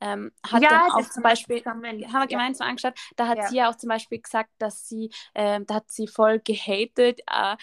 ähm, 0.03 0.33
hat 0.47 0.63
ja, 0.63 0.69
dann 0.69 0.91
auch 0.93 1.11
zum 1.11 1.23
Beispiel, 1.23 1.65
haben 1.65 1.83
wir 1.83 2.27
gemeinsam 2.27 2.67
ja. 2.67 2.71
angeschaut, 2.71 2.95
da 3.17 3.27
hat 3.27 3.39
ja. 3.39 3.49
sie 3.49 3.57
ja 3.57 3.71
auch 3.71 3.77
zum 3.77 3.89
Beispiel 3.89 4.21
gesagt, 4.21 4.51
dass 4.59 4.87
sie, 4.87 5.11
äh, 5.33 5.61
da 5.67 5.77
hat 5.77 5.91
sie 5.91 6.07
voll 6.07 6.41
gehatet 6.41 7.21
äh, 7.31 7.57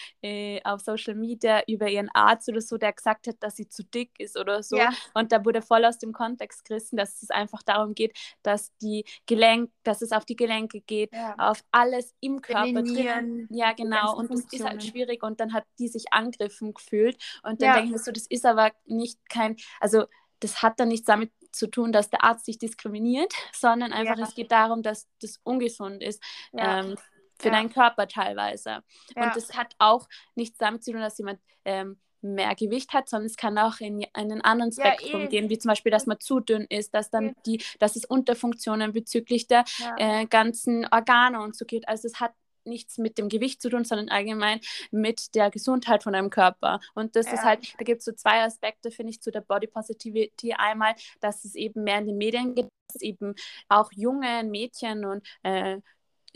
äh, 0.56 0.60
auf 0.64 0.80
Social 0.80 1.14
Media 1.14 1.62
über 1.68 1.88
ihren 1.88 2.10
Arzt 2.12 2.48
oder 2.48 2.60
so, 2.60 2.76
der 2.76 2.92
gesagt 2.92 3.28
hat, 3.28 3.36
dass 3.38 3.54
sie 3.54 3.68
zu 3.68 3.84
dick 3.84 4.10
ist 4.18 4.36
oder 4.36 4.64
so. 4.64 4.76
Ja. 4.76 4.90
Und 5.14 5.30
da 5.30 5.44
wurde 5.44 5.62
voll 5.62 5.84
aus 5.84 5.98
dem 5.98 6.12
Kontext 6.12 6.64
gerissen, 6.64 6.96
dass 6.96 7.22
es 7.22 7.30
einfach 7.30 7.62
darum 7.62 7.94
geht, 7.94 8.18
dass 8.42 8.76
die 8.78 9.04
Gelenk, 9.26 9.70
dass 9.84 10.02
es 10.02 10.10
auf 10.10 10.24
die 10.24 10.36
Gelenke 10.36 10.80
geht, 10.80 11.12
auf 11.38 11.62
alles 11.70 12.12
im 12.20 12.42
Körper 12.42 12.82
drin. 12.82 13.46
Ja, 13.50 13.72
genau. 13.72 14.16
Und 14.16 14.30
das 14.30 14.40
ist 14.50 14.63
ist 14.64 14.70
halt 14.70 14.84
schwierig 14.84 15.22
und 15.22 15.40
dann 15.40 15.52
hat 15.52 15.64
die 15.78 15.88
sich 15.88 16.12
angegriffen 16.12 16.74
gefühlt 16.74 17.16
und 17.42 17.60
dann 17.62 17.68
ja. 17.68 17.74
denke 17.74 17.86
ich 17.86 17.92
mir 17.92 17.98
so, 17.98 18.12
das 18.12 18.26
ist 18.26 18.46
aber 18.46 18.72
nicht 18.86 19.18
kein, 19.28 19.56
also 19.80 20.04
das 20.40 20.62
hat 20.62 20.80
dann 20.80 20.88
nichts 20.88 21.06
damit 21.06 21.30
zu 21.52 21.68
tun, 21.68 21.92
dass 21.92 22.10
der 22.10 22.24
Arzt 22.24 22.46
dich 22.46 22.58
diskriminiert, 22.58 23.32
sondern 23.52 23.92
einfach 23.92 24.18
ja. 24.18 24.24
es 24.24 24.34
geht 24.34 24.52
darum, 24.52 24.82
dass 24.82 25.08
das 25.20 25.40
ungesund 25.42 26.02
ist. 26.02 26.22
Ja. 26.52 26.80
Ähm, 26.80 26.96
für 27.40 27.50
deinen 27.50 27.72
Körper 27.72 28.06
teilweise. 28.06 28.84
Und 29.16 29.34
das 29.34 29.56
hat 29.56 29.74
auch 29.80 30.08
nichts 30.36 30.56
damit 30.56 30.84
zu 30.84 30.92
tun, 30.92 31.00
dass 31.00 31.18
jemand 31.18 31.40
ähm, 31.64 31.98
mehr 32.24 32.54
Gewicht 32.54 32.92
hat, 32.92 33.08
sondern 33.08 33.26
es 33.26 33.36
kann 33.36 33.58
auch 33.58 33.80
in 33.80 34.06
einen 34.14 34.40
anderen 34.40 34.72
Spektrum 34.72 35.20
ja, 35.20 35.26
eh. 35.26 35.28
gehen, 35.28 35.50
wie 35.50 35.58
zum 35.58 35.68
Beispiel, 35.68 35.92
dass 35.92 36.06
man 36.06 36.20
zu 36.20 36.40
dünn 36.40 36.64
ist, 36.70 36.94
dass 36.94 37.10
dann 37.10 37.34
die, 37.44 37.62
dass 37.80 37.96
es 37.96 38.04
Unterfunktionen 38.04 38.92
bezüglich 38.92 39.46
der 39.46 39.64
ja. 39.78 39.96
äh, 39.98 40.26
ganzen 40.26 40.86
Organe 40.90 41.40
und 41.42 41.54
so 41.54 41.64
geht. 41.64 41.86
Also 41.88 42.06
es 42.08 42.20
hat 42.20 42.32
nichts 42.66 42.98
mit 42.98 43.18
dem 43.18 43.28
Gewicht 43.28 43.62
zu 43.62 43.70
tun, 43.70 43.84
sondern 43.84 44.08
allgemein 44.08 44.60
mit 44.90 45.34
der 45.34 45.50
Gesundheit 45.50 46.02
von 46.02 46.12
deinem 46.12 46.30
Körper. 46.30 46.80
Und 46.94 47.16
das 47.16 47.26
ja. 47.26 47.34
ist 47.34 47.42
halt, 47.42 47.74
da 47.78 47.84
gibt 47.84 48.00
es 48.00 48.04
so 48.04 48.12
zwei 48.12 48.42
Aspekte, 48.42 48.90
finde 48.90 49.10
ich, 49.10 49.20
zu 49.20 49.30
der 49.30 49.40
Body 49.40 49.66
Positivity. 49.66 50.54
Einmal, 50.54 50.94
dass 51.20 51.44
es 51.44 51.54
eben 51.54 51.84
mehr 51.84 51.98
in 51.98 52.06
den 52.06 52.18
Medien 52.18 52.54
gibt, 52.54 52.70
dass 52.88 53.02
eben 53.02 53.34
auch 53.68 53.90
jungen 53.92 54.50
Mädchen 54.50 55.04
und 55.04 55.26
äh, 55.42 55.78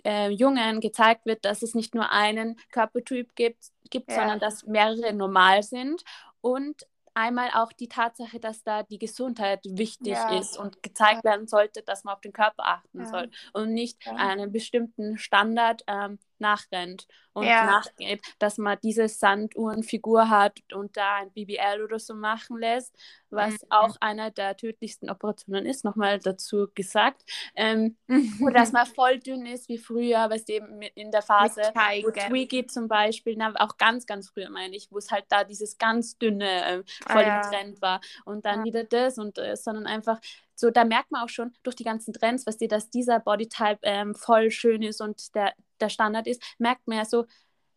äh, 0.04 0.30
Jungen 0.30 0.80
gezeigt 0.80 1.26
wird, 1.26 1.44
dass 1.44 1.62
es 1.62 1.74
nicht 1.74 1.94
nur 1.94 2.10
einen 2.10 2.56
Körpertyp 2.70 3.34
gibt, 3.34 3.70
gibt 3.90 4.10
ja. 4.10 4.16
sondern 4.16 4.38
dass 4.40 4.64
mehrere 4.64 5.12
normal 5.12 5.62
sind. 5.62 6.02
Und 6.40 6.86
einmal 7.18 7.50
auch 7.54 7.72
die 7.72 7.88
Tatsache, 7.88 8.38
dass 8.38 8.62
da 8.62 8.84
die 8.84 8.98
Gesundheit 8.98 9.60
wichtig 9.64 10.12
ja. 10.12 10.38
ist 10.38 10.56
und 10.56 10.82
gezeigt 10.84 11.24
ja. 11.24 11.30
werden 11.32 11.48
sollte, 11.48 11.82
dass 11.82 12.04
man 12.04 12.14
auf 12.14 12.20
den 12.20 12.32
Körper 12.32 12.64
achten 12.64 13.04
soll 13.06 13.30
und 13.52 13.72
nicht 13.74 14.06
einen 14.06 14.52
bestimmten 14.52 15.18
Standard 15.18 15.82
ähm, 15.88 16.18
nachrennt 16.40 17.06
und 17.32 17.46
ja. 17.46 17.64
nachgeht, 17.66 18.22
dass 18.38 18.58
man 18.58 18.78
diese 18.82 19.08
Sanduhrenfigur 19.08 20.28
hat 20.28 20.58
und 20.72 20.96
da 20.96 21.16
ein 21.16 21.32
BBL 21.32 21.82
oder 21.84 21.98
so 21.98 22.14
machen 22.14 22.58
lässt, 22.58 22.96
was 23.30 23.52
mhm. 23.52 23.68
auch 23.70 23.96
einer 24.00 24.30
der 24.30 24.56
tödlichsten 24.56 25.10
Operationen 25.10 25.66
ist, 25.66 25.84
nochmal 25.84 26.18
dazu 26.18 26.68
gesagt. 26.74 27.22
Ähm, 27.54 27.96
oder 28.40 28.54
dass 28.60 28.72
man 28.72 28.86
voll 28.86 29.18
dünn 29.20 29.46
ist 29.46 29.68
wie 29.68 29.78
früher, 29.78 30.28
was 30.30 30.48
eben 30.48 30.82
in 30.82 31.10
der 31.10 31.22
Phase, 31.22 31.62
wo 32.02 32.10
Twiggy 32.10 32.66
zum 32.66 32.88
Beispiel, 32.88 33.34
na, 33.36 33.52
auch 33.56 33.76
ganz, 33.76 34.06
ganz 34.06 34.30
früher 34.30 34.50
meine 34.50 34.76
ich, 34.76 34.88
wo 34.90 34.98
es 34.98 35.10
halt 35.10 35.26
da 35.28 35.44
dieses 35.44 35.78
ganz 35.78 36.18
dünne 36.18 36.64
äh, 36.64 36.82
voll 37.06 37.22
ah, 37.22 37.26
ja. 37.26 37.36
im 37.42 37.50
Trend 37.50 37.82
war 37.82 38.00
und 38.24 38.44
dann 38.44 38.60
ja. 38.60 38.64
wieder 38.64 38.84
das 38.84 39.18
und 39.18 39.38
äh, 39.38 39.56
sondern 39.56 39.86
einfach 39.86 40.18
so, 40.58 40.70
da 40.70 40.84
merkt 40.84 41.12
man 41.12 41.22
auch 41.22 41.28
schon 41.28 41.54
durch 41.62 41.76
die 41.76 41.84
ganzen 41.84 42.12
Trends, 42.12 42.44
was 42.46 42.58
dir, 42.58 42.68
dass 42.68 42.90
dieser 42.90 43.20
Bodytype 43.20 43.78
ähm, 43.82 44.14
voll 44.14 44.50
schön 44.50 44.82
ist 44.82 45.00
und 45.00 45.34
der, 45.36 45.54
der 45.80 45.88
Standard 45.88 46.26
ist, 46.26 46.42
merkt 46.58 46.88
man 46.88 46.98
ja 46.98 47.04
so, 47.04 47.26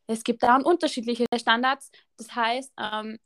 es 0.08 0.24
gibt 0.24 0.42
da 0.42 0.58
unterschiedliche 0.58 1.26
Standards. 1.38 1.92
Das 2.18 2.36
heißt, 2.36 2.74
ähm, 2.80 3.20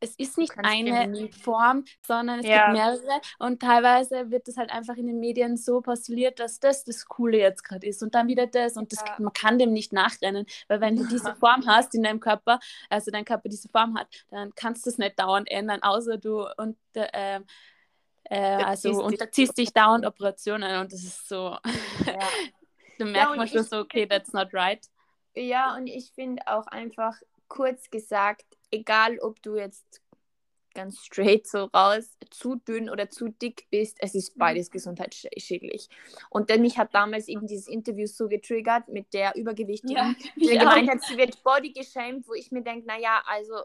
es 0.00 0.14
ist 0.16 0.38
nicht 0.38 0.52
eine 0.56 1.28
Form, 1.32 1.84
sondern 2.06 2.40
es 2.40 2.46
ja. 2.46 2.66
gibt 2.66 2.78
mehrere 2.78 3.20
und 3.40 3.60
teilweise 3.60 4.30
wird 4.30 4.48
es 4.48 4.56
halt 4.56 4.70
einfach 4.70 4.96
in 4.96 5.06
den 5.06 5.18
Medien 5.18 5.56
so 5.56 5.80
postuliert, 5.80 6.38
dass 6.38 6.60
das 6.60 6.84
das 6.84 7.06
Coole 7.06 7.38
jetzt 7.38 7.64
gerade 7.64 7.86
ist 7.86 8.02
und 8.02 8.14
dann 8.14 8.28
wieder 8.28 8.46
das 8.46 8.76
und 8.76 8.92
das, 8.92 9.00
ja. 9.04 9.16
man 9.18 9.32
kann 9.32 9.58
dem 9.58 9.72
nicht 9.72 9.92
nachrennen, 9.92 10.46
weil 10.68 10.80
wenn 10.80 10.96
du 10.96 11.04
diese 11.06 11.34
Form 11.40 11.66
hast 11.66 11.94
in 11.94 12.04
deinem 12.04 12.20
Körper, 12.20 12.60
also 12.88 13.10
dein 13.10 13.24
Körper 13.24 13.48
diese 13.48 13.68
Form 13.68 13.98
hat, 13.98 14.06
dann 14.30 14.54
kannst 14.54 14.86
du 14.86 14.90
es 14.90 14.98
nicht 14.98 15.18
dauernd 15.18 15.50
ändern, 15.50 15.82
außer 15.82 16.16
du 16.16 16.46
und 16.56 16.78
äh, 16.94 17.40
äh, 18.30 18.62
also 18.62 19.02
unterziehst 19.04 19.56
dich 19.56 19.72
dauernd 19.72 20.06
Operationen 20.06 20.80
und 20.80 20.92
das 20.92 21.02
ist 21.02 21.28
so, 21.28 21.56
ja. 22.06 22.18
da 22.98 23.04
merkt 23.04 23.30
ja, 23.30 23.36
man 23.36 23.48
schon 23.48 23.64
so, 23.64 23.78
okay, 23.78 24.06
that's 24.06 24.32
not 24.32 24.52
right. 24.52 24.84
Ja, 25.34 25.76
und 25.76 25.86
ich 25.86 26.12
finde 26.12 26.42
auch 26.46 26.66
einfach, 26.66 27.14
kurz 27.48 27.90
gesagt, 27.90 28.44
egal 28.70 29.18
ob 29.20 29.40
du 29.42 29.56
jetzt 29.56 30.02
ganz 30.74 31.04
straight 31.04 31.46
so 31.46 31.64
raus, 31.64 32.16
zu 32.30 32.56
dünn 32.56 32.88
oder 32.88 33.10
zu 33.10 33.28
dick 33.30 33.66
bist, 33.70 33.96
es 34.00 34.14
ist 34.14 34.36
mhm. 34.36 34.40
beides 34.40 34.70
gesundheitsschädlich. 34.70 35.88
Und 36.30 36.50
denn 36.50 36.62
mich 36.62 36.78
hat 36.78 36.94
damals 36.94 37.26
eben 37.26 37.46
dieses 37.46 37.66
Interview 37.66 38.06
so 38.06 38.28
getriggert 38.28 38.88
mit 38.88 39.12
der 39.12 39.34
Übergewichtigen, 39.34 39.96
ja, 39.96 40.14
die 40.36 40.58
gemeint 40.58 40.90
hat, 40.90 41.02
sie 41.02 41.16
wird 41.16 41.42
body 41.42 41.72
geschämt, 41.72 42.28
wo 42.28 42.34
ich 42.34 42.52
mir 42.52 42.62
denke, 42.62 42.86
naja, 42.86 43.22
also 43.26 43.62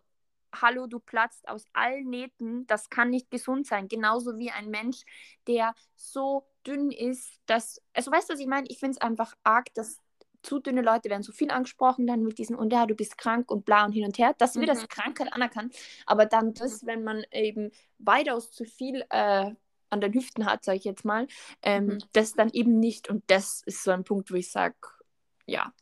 hallo, 0.61 0.87
du 0.87 0.99
platzt 0.99 1.47
aus 1.47 1.65
allen 1.73 2.09
Nähten, 2.09 2.67
das 2.67 2.89
kann 2.89 3.09
nicht 3.09 3.31
gesund 3.31 3.67
sein. 3.67 3.87
Genauso 3.87 4.37
wie 4.37 4.51
ein 4.51 4.69
Mensch, 4.69 5.03
der 5.47 5.73
so 5.95 6.45
dünn 6.65 6.91
ist, 6.91 7.39
dass, 7.45 7.81
also 7.93 8.11
weißt 8.11 8.29
du, 8.29 8.33
was 8.33 8.39
ich 8.39 8.47
meine? 8.47 8.67
Ich 8.69 8.79
finde 8.79 8.91
es 8.91 9.01
einfach 9.01 9.33
arg, 9.43 9.73
dass 9.73 9.99
zu 10.43 10.59
dünne 10.59 10.81
Leute 10.81 11.09
werden 11.09 11.23
so 11.23 11.31
viel 11.31 11.51
angesprochen, 11.51 12.05
dann 12.05 12.23
mit 12.23 12.37
diesem, 12.37 12.57
und 12.57 12.71
ja, 12.71 12.85
du 12.85 12.95
bist 12.95 13.17
krank 13.17 13.49
und 13.49 13.65
bla 13.65 13.85
und 13.85 13.93
hin 13.93 14.05
und 14.05 14.17
her. 14.17 14.35
Das 14.37 14.55
wird 14.55 14.65
mhm. 14.65 14.71
als 14.71 14.87
Krankheit 14.89 15.33
anerkannt. 15.33 15.73
Aber 16.05 16.25
dann 16.25 16.53
das, 16.53 16.85
wenn 16.85 17.03
man 17.03 17.23
eben 17.31 17.71
weitaus 17.97 18.51
zu 18.51 18.65
viel 18.65 19.05
äh, 19.09 19.51
an 19.89 20.01
den 20.01 20.13
Hüften 20.13 20.45
hat, 20.45 20.63
sage 20.65 20.79
ich 20.79 20.83
jetzt 20.83 21.05
mal, 21.05 21.27
ähm, 21.61 21.85
mhm. 21.85 21.97
das 22.11 22.33
dann 22.33 22.49
eben 22.51 22.79
nicht. 22.79 23.09
Und 23.09 23.23
das 23.27 23.63
ist 23.65 23.83
so 23.83 23.91
ein 23.91 24.03
Punkt, 24.03 24.31
wo 24.31 24.35
ich 24.35 24.51
sage, 24.51 24.75
ja. 25.45 25.73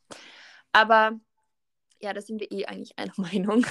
Aber 0.72 1.20
ja, 2.02 2.14
da 2.14 2.22
sind 2.22 2.40
wir 2.40 2.52
eh 2.52 2.66
eigentlich 2.66 2.98
einer 2.98 3.14
Meinung. 3.18 3.66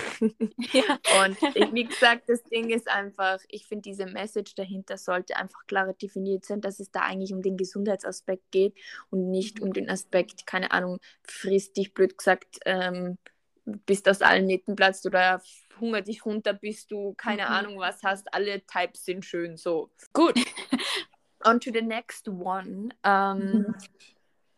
Ja. 0.72 0.98
Und 1.22 1.36
ich, 1.54 1.72
wie 1.72 1.84
gesagt, 1.84 2.28
das 2.28 2.42
Ding 2.44 2.70
ist 2.70 2.88
einfach, 2.88 3.40
ich 3.48 3.66
finde, 3.66 3.82
diese 3.82 4.06
Message 4.06 4.54
dahinter 4.54 4.96
sollte 4.96 5.36
einfach 5.36 5.66
klarer 5.66 5.94
definiert 5.94 6.44
sein, 6.44 6.60
dass 6.60 6.80
es 6.80 6.90
da 6.90 7.00
eigentlich 7.00 7.32
um 7.32 7.42
den 7.42 7.56
Gesundheitsaspekt 7.56 8.50
geht 8.50 8.74
und 9.10 9.30
nicht 9.30 9.60
um 9.60 9.72
den 9.72 9.90
Aspekt, 9.90 10.46
keine 10.46 10.70
Ahnung, 10.70 10.98
frisst 11.22 11.76
dich 11.76 11.92
blöd 11.92 12.16
gesagt, 12.16 12.60
ähm, 12.64 13.18
bist 13.64 14.08
aus 14.08 14.22
allen 14.22 14.46
Nähten 14.46 14.76
platzt 14.76 15.06
oder 15.06 15.42
hunger 15.80 16.02
dich 16.02 16.24
runter, 16.24 16.52
bis 16.52 16.86
du 16.86 17.14
keine 17.14 17.42
mhm. 17.42 17.48
Ahnung 17.48 17.78
was 17.78 18.02
hast. 18.02 18.32
Alle 18.32 18.64
Types 18.66 19.04
sind 19.04 19.24
schön 19.24 19.56
so. 19.56 19.90
Gut. 20.12 20.34
On 21.44 21.58
to 21.58 21.70
the 21.72 21.80
next 21.80 22.28
one. 22.28 22.90
Ähm, 23.02 23.38
mhm 23.38 23.74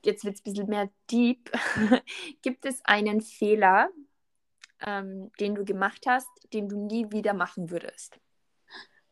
jetzt 0.05 0.25
wird 0.25 0.35
es 0.35 0.41
ein 0.41 0.45
bisschen 0.45 0.69
mehr 0.69 0.91
deep. 1.11 1.51
Gibt 2.43 2.65
es 2.65 2.85
einen 2.85 3.21
Fehler, 3.21 3.91
ähm, 4.81 5.31
den 5.41 5.55
du 5.55 5.65
gemacht 5.65 6.05
hast, 6.07 6.29
den 6.53 6.69
du 6.69 6.77
nie 6.77 7.11
wieder 7.11 7.35
machen 7.35 7.71
würdest? 7.71 8.19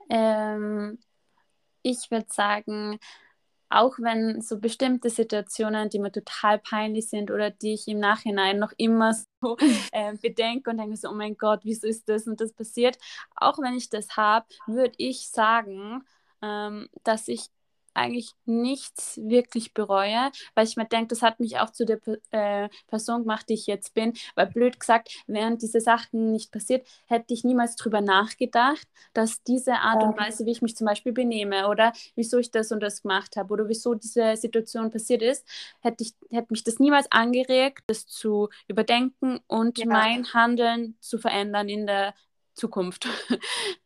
Ähm, 0.08 0.98
ich 1.82 2.10
würde 2.10 2.26
sagen, 2.28 2.98
auch 3.70 3.98
wenn 3.98 4.42
so 4.42 4.58
bestimmte 4.58 5.10
Situationen, 5.10 5.88
die 5.88 6.00
mir 6.00 6.10
total 6.10 6.58
peinlich 6.58 7.08
sind 7.08 7.30
oder 7.30 7.50
die 7.50 7.74
ich 7.74 7.86
im 7.86 8.00
Nachhinein 8.00 8.58
noch 8.58 8.72
immer 8.76 9.14
so 9.14 9.56
äh, 9.92 10.16
bedenke 10.16 10.70
und 10.70 10.78
denke 10.78 10.96
so, 10.96 11.08
oh 11.08 11.14
mein 11.14 11.36
Gott, 11.36 11.60
wieso 11.62 11.86
ist 11.86 12.08
das 12.08 12.26
und 12.26 12.40
das 12.40 12.52
passiert, 12.52 12.98
auch 13.36 13.58
wenn 13.58 13.74
ich 13.74 13.88
das 13.88 14.16
habe, 14.16 14.46
würde 14.66 14.94
ich 14.98 15.28
sagen, 15.30 16.02
ähm, 16.42 16.88
dass 17.04 17.28
ich 17.28 17.46
eigentlich 17.94 18.32
nichts 18.44 19.18
wirklich 19.22 19.74
bereue, 19.74 20.30
weil 20.54 20.66
ich 20.66 20.76
mir 20.76 20.86
denke, 20.86 21.08
das 21.08 21.22
hat 21.22 21.40
mich 21.40 21.58
auch 21.58 21.70
zu 21.70 21.84
der 21.84 21.98
äh, 22.30 22.68
Person 22.88 23.22
gemacht, 23.22 23.46
die 23.48 23.54
ich 23.54 23.66
jetzt 23.66 23.94
bin. 23.94 24.14
Weil 24.34 24.46
blöd 24.46 24.78
gesagt, 24.78 25.10
während 25.26 25.62
diese 25.62 25.80
Sachen 25.80 26.32
nicht 26.32 26.52
passiert, 26.52 26.86
hätte 27.06 27.34
ich 27.34 27.44
niemals 27.44 27.76
darüber 27.76 28.00
nachgedacht, 28.00 28.86
dass 29.12 29.42
diese 29.42 29.74
Art 29.74 30.02
und 30.02 30.18
Weise, 30.18 30.46
wie 30.46 30.52
ich 30.52 30.62
mich 30.62 30.76
zum 30.76 30.86
Beispiel 30.86 31.12
benehme 31.12 31.68
oder 31.68 31.92
wieso 32.14 32.38
ich 32.38 32.50
das 32.50 32.72
und 32.72 32.80
das 32.80 33.02
gemacht 33.02 33.36
habe 33.36 33.52
oder 33.52 33.68
wieso 33.68 33.94
diese 33.94 34.36
Situation 34.36 34.90
passiert 34.90 35.22
ist, 35.22 35.46
hätte, 35.80 36.04
ich, 36.04 36.14
hätte 36.30 36.48
mich 36.50 36.64
das 36.64 36.78
niemals 36.78 37.10
angeregt, 37.10 37.82
das 37.86 38.06
zu 38.06 38.48
überdenken 38.68 39.40
und 39.46 39.78
ja. 39.78 39.86
mein 39.86 40.32
Handeln 40.32 40.96
zu 41.00 41.18
verändern 41.18 41.68
in 41.68 41.86
der 41.86 42.14
Zukunft. 42.54 43.06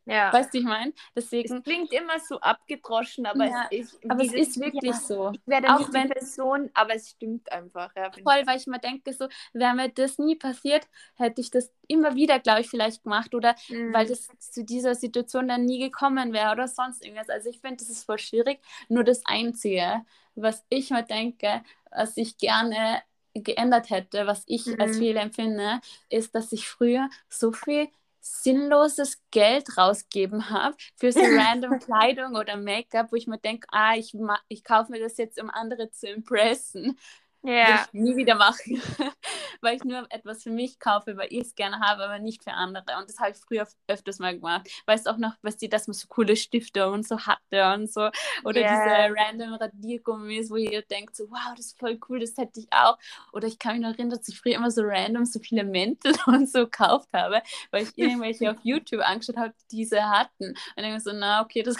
Ja. 0.06 0.30
Weißt 0.34 0.52
du, 0.52 0.58
ich 0.58 0.64
meine? 0.64 0.92
Deswegen. 1.16 1.56
Es 1.56 1.62
klingt 1.62 1.90
immer 1.90 2.20
so 2.20 2.38
abgedroschen, 2.38 3.24
aber 3.24 3.46
ja, 3.46 3.68
es 3.70 3.94
ist, 3.94 4.10
aber 4.10 4.22
es 4.22 4.34
ist 4.34 4.60
wirklich 4.60 4.92
ja, 4.92 5.00
so. 5.00 5.32
Ich 5.32 5.40
werde 5.46 5.74
auch 5.74 5.90
wenn, 5.94 6.10
Person, 6.10 6.70
aber 6.74 6.94
es 6.94 7.08
stimmt 7.08 7.50
einfach. 7.50 7.90
Ja, 7.96 8.10
voll, 8.12 8.42
weil 8.44 8.58
ich 8.58 8.66
mir 8.66 8.78
denke, 8.78 9.14
so, 9.14 9.28
wäre 9.54 9.74
mir 9.74 9.88
das 9.88 10.18
nie 10.18 10.36
passiert, 10.36 10.86
hätte 11.14 11.40
ich 11.40 11.50
das 11.50 11.72
immer 11.88 12.14
wieder, 12.16 12.38
glaube 12.38 12.60
ich, 12.60 12.68
vielleicht 12.68 13.02
gemacht 13.02 13.34
oder 13.34 13.56
mhm. 13.70 13.94
weil 13.94 14.06
das 14.06 14.28
zu 14.38 14.62
dieser 14.62 14.94
Situation 14.94 15.48
dann 15.48 15.64
nie 15.64 15.78
gekommen 15.78 16.34
wäre 16.34 16.52
oder 16.52 16.68
sonst 16.68 17.02
irgendwas. 17.02 17.30
Also 17.30 17.48
ich 17.48 17.60
finde, 17.62 17.78
das 17.78 17.88
ist 17.88 18.04
voll 18.04 18.18
schwierig. 18.18 18.60
Nur 18.90 19.04
das 19.04 19.24
Einzige, 19.24 20.04
was 20.34 20.66
ich 20.68 20.90
mir 20.90 21.02
denke, 21.02 21.62
was 21.90 22.18
ich 22.18 22.36
gerne 22.36 23.02
geändert 23.34 23.90
hätte, 23.90 24.26
was 24.26 24.44
ich 24.46 24.66
mhm. 24.66 24.80
als 24.80 24.98
Fehler 24.98 25.22
empfinde, 25.22 25.80
ist, 26.08 26.34
dass 26.34 26.52
ich 26.52 26.68
früher 26.68 27.08
so 27.28 27.52
viel 27.52 27.88
sinnloses 28.24 29.22
Geld 29.30 29.76
rausgeben 29.76 30.48
habe 30.50 30.76
für 30.96 31.12
so 31.12 31.20
random 31.20 31.78
Kleidung 31.78 32.36
oder 32.36 32.56
Make-up, 32.56 33.12
wo 33.12 33.16
ich 33.16 33.26
mir 33.26 33.38
denke, 33.38 33.66
ah, 33.70 33.94
ich, 33.96 34.16
ich 34.48 34.64
kaufe 34.64 34.90
mir 34.90 35.00
das 35.00 35.18
jetzt, 35.18 35.40
um 35.40 35.50
andere 35.50 35.90
zu 35.90 36.08
impressen. 36.08 36.98
Ja. 37.44 37.84
ich 37.84 37.92
nie 37.92 38.16
wieder 38.16 38.36
machen, 38.36 38.80
weil 39.60 39.76
ich 39.76 39.84
nur 39.84 40.06
etwas 40.10 40.42
für 40.42 40.50
mich 40.50 40.78
kaufe, 40.78 41.16
weil 41.16 41.28
ich 41.30 41.40
es 41.40 41.54
gerne 41.54 41.78
habe, 41.80 42.04
aber 42.04 42.18
nicht 42.18 42.42
für 42.42 42.52
andere. 42.52 42.98
Und 42.98 43.08
das 43.08 43.18
habe 43.18 43.32
ich 43.32 43.36
früher 43.36 43.68
öfters 43.86 44.18
mal 44.18 44.34
gemacht. 44.34 44.68
Weißt 44.86 45.06
du 45.06 45.10
auch 45.10 45.18
noch, 45.18 45.34
was 45.42 45.58
die, 45.58 45.68
dass 45.68 45.86
man 45.86 45.94
so 45.94 46.08
coole 46.08 46.36
Stifte 46.36 46.90
und 46.90 47.06
so 47.06 47.20
hatte 47.20 47.74
und 47.74 47.92
so. 47.92 48.08
Oder 48.44 48.60
yeah. 48.60 49.08
diese 49.08 49.20
random 49.20 49.54
Radiergummis, 49.54 50.50
wo 50.50 50.56
ihr 50.56 50.82
denkt, 50.82 51.16
so, 51.16 51.24
wow, 51.30 51.52
das 51.54 51.66
ist 51.66 51.78
voll 51.78 51.98
cool, 52.08 52.20
das 52.20 52.34
hätte 52.38 52.60
ich 52.60 52.68
auch. 52.72 52.98
Oder 53.32 53.46
ich 53.46 53.58
kann 53.58 53.74
mich 53.74 53.82
noch 53.82 53.90
erinnern, 53.90 54.16
dass 54.16 54.28
ich 54.28 54.40
früher 54.40 54.54
immer 54.54 54.70
so 54.70 54.82
random 54.82 55.26
so 55.26 55.38
viele 55.38 55.64
Mäntel 55.64 56.14
und 56.26 56.50
so 56.50 56.60
gekauft 56.60 57.10
habe, 57.12 57.42
weil 57.70 57.82
ich 57.82 57.92
irgendwelche 57.96 58.50
auf 58.50 58.56
YouTube 58.62 59.02
angeschaut 59.02 59.36
habe, 59.36 59.54
die 59.70 59.76
diese 59.76 60.08
hatten. 60.08 60.54
Und 60.76 60.82
dann 60.82 61.00
so, 61.00 61.12
na, 61.12 61.42
okay, 61.42 61.62
das 61.62 61.76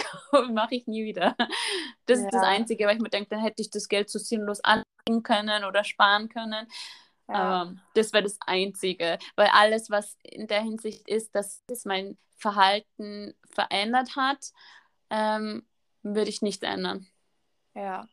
mache 0.52 0.74
ich 0.74 0.86
nie 0.86 1.04
wieder. 1.04 1.34
Das 2.06 2.18
ja. 2.18 2.26
ist 2.26 2.34
das 2.34 2.42
Einzige, 2.42 2.86
weil 2.86 2.96
ich 2.96 3.02
mir 3.02 3.08
denke, 3.08 3.30
dann 3.30 3.40
hätte 3.40 3.62
ich 3.62 3.70
das 3.70 3.88
Geld 3.88 4.10
so 4.10 4.18
sinnlos 4.18 4.62
anlegen 4.62 4.84
können 5.22 5.64
oder 5.64 5.84
sparen 5.84 6.28
können. 6.28 6.66
Ja. 7.28 7.62
Ähm, 7.62 7.80
das 7.94 8.12
wäre 8.12 8.22
das 8.22 8.38
Einzige, 8.46 9.18
weil 9.36 9.48
alles, 9.52 9.90
was 9.90 10.16
in 10.22 10.46
der 10.46 10.62
Hinsicht 10.62 11.08
ist, 11.08 11.34
dass 11.34 11.62
es 11.70 11.84
mein 11.84 12.18
Verhalten 12.36 13.34
verändert 13.50 14.16
hat, 14.16 14.52
ähm, 15.10 15.66
würde 16.02 16.28
ich 16.30 16.42
nicht 16.42 16.62
ändern. 16.62 17.06
Ja, 17.74 18.06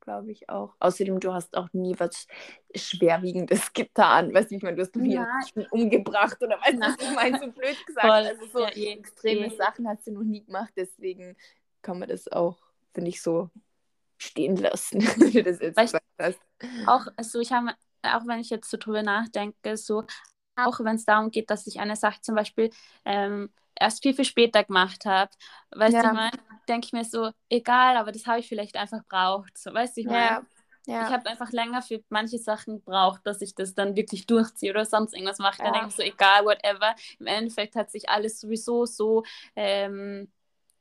glaube 0.00 0.32
ich 0.32 0.48
auch. 0.48 0.74
Außerdem, 0.80 1.20
du 1.20 1.34
hast 1.34 1.56
auch 1.56 1.68
nie 1.72 1.94
was 1.98 2.26
Schwerwiegendes 2.74 3.72
getan. 3.74 4.32
Weißt 4.32 4.50
du, 4.50 4.56
ich 4.56 4.62
meine, 4.62 4.76
du 4.76 4.82
hast 4.82 4.96
nie 4.96 5.14
Ja. 5.14 5.28
Umgebracht 5.70 6.42
oder 6.42 6.58
weißt 6.58 6.74
du, 6.74 6.80
was 6.80 6.96
ich 6.98 7.14
meine, 7.14 7.38
so 7.38 7.50
blöd 7.52 7.86
gesagt. 7.86 8.06
Voll. 8.06 8.10
Also 8.10 8.46
so 8.46 8.60
Ja, 8.60 8.70
eh, 8.70 8.92
extreme 8.92 9.46
eh. 9.46 9.56
Sachen 9.56 9.86
hast 9.88 10.06
du 10.06 10.12
noch 10.12 10.22
nie 10.22 10.44
gemacht, 10.44 10.72
deswegen 10.76 11.36
kann 11.82 11.98
man 11.98 12.08
das 12.08 12.28
auch, 12.28 12.58
finde 12.94 13.10
ich, 13.10 13.20
so 13.20 13.50
stehen 14.16 14.56
lassen, 14.56 15.00
das 15.44 15.60
jetzt 15.60 15.76
Weil 15.76 15.88
hast. 16.18 16.40
auch 16.84 17.06
so, 17.22 17.40
ich 17.40 17.52
habe, 17.52 17.72
auch 18.02 18.26
wenn 18.26 18.40
ich 18.40 18.50
jetzt 18.50 18.70
so 18.70 18.76
drüber 18.76 19.02
nachdenke, 19.02 19.76
so, 19.76 20.04
auch 20.56 20.80
wenn 20.80 20.96
es 20.96 21.04
darum 21.04 21.30
geht, 21.30 21.50
dass 21.50 21.66
ich 21.66 21.80
eine 21.80 21.96
Sache 21.96 22.20
zum 22.22 22.34
Beispiel 22.34 22.70
ähm, 23.04 23.52
erst 23.78 24.02
viel, 24.02 24.14
viel 24.14 24.24
später 24.24 24.64
gemacht 24.64 25.04
habe, 25.06 25.30
weißt 25.70 26.02
du, 26.02 26.06
Ja. 26.06 26.08
ich 26.08 26.12
meine, 26.12 26.32
denke 26.68 26.86
ich 26.86 26.92
mir 26.92 27.04
so, 27.04 27.30
egal, 27.48 27.96
aber 27.96 28.12
das 28.12 28.26
habe 28.26 28.40
ich 28.40 28.48
vielleicht 28.48 28.76
einfach 28.76 29.04
braucht, 29.08 29.56
so, 29.58 29.72
weißt 29.72 29.96
du, 29.96 30.00
ich 30.02 30.08
meine, 30.08 30.36
Ja, 30.36 30.46
ja. 30.86 31.00
ich 31.00 31.12
habe 31.12 31.28
einfach 31.30 31.52
länger 31.52 31.82
für 31.82 32.02
manche 32.08 32.38
Sachen 32.38 32.76
gebraucht, 32.78 33.20
dass 33.24 33.40
ich 33.42 33.54
das 33.54 33.74
dann 33.74 33.96
wirklich 33.96 34.26
durchziehe 34.26 34.72
oder 34.72 34.84
sonst 34.84 35.14
irgendwas 35.14 35.38
mache, 35.38 35.60
dann 35.62 35.72
Ja. 35.72 35.74
denke 35.74 35.90
ich 35.90 35.96
so, 35.96 36.02
egal, 36.02 36.44
whatever, 36.44 36.94
im 37.20 37.26
Endeffekt 37.26 37.76
hat 37.76 37.90
sich 37.90 38.08
alles 38.08 38.40
sowieso 38.40 38.86
so 38.86 39.24
ähm, 39.56 40.32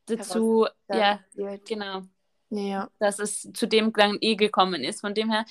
dazu, 0.08 0.67
ja. 0.91 1.20
genau, 1.65 2.03
ja. 2.50 2.89
dass 3.00 3.20
es 3.20 3.50
zu 3.54 3.68
dem 3.68 3.94
Klang 3.94 4.18
eh 4.22 4.36
gekommen 4.36 4.84
ist, 4.84 5.01
von 5.01 5.13
dem 5.13 5.32
her, 5.32 5.46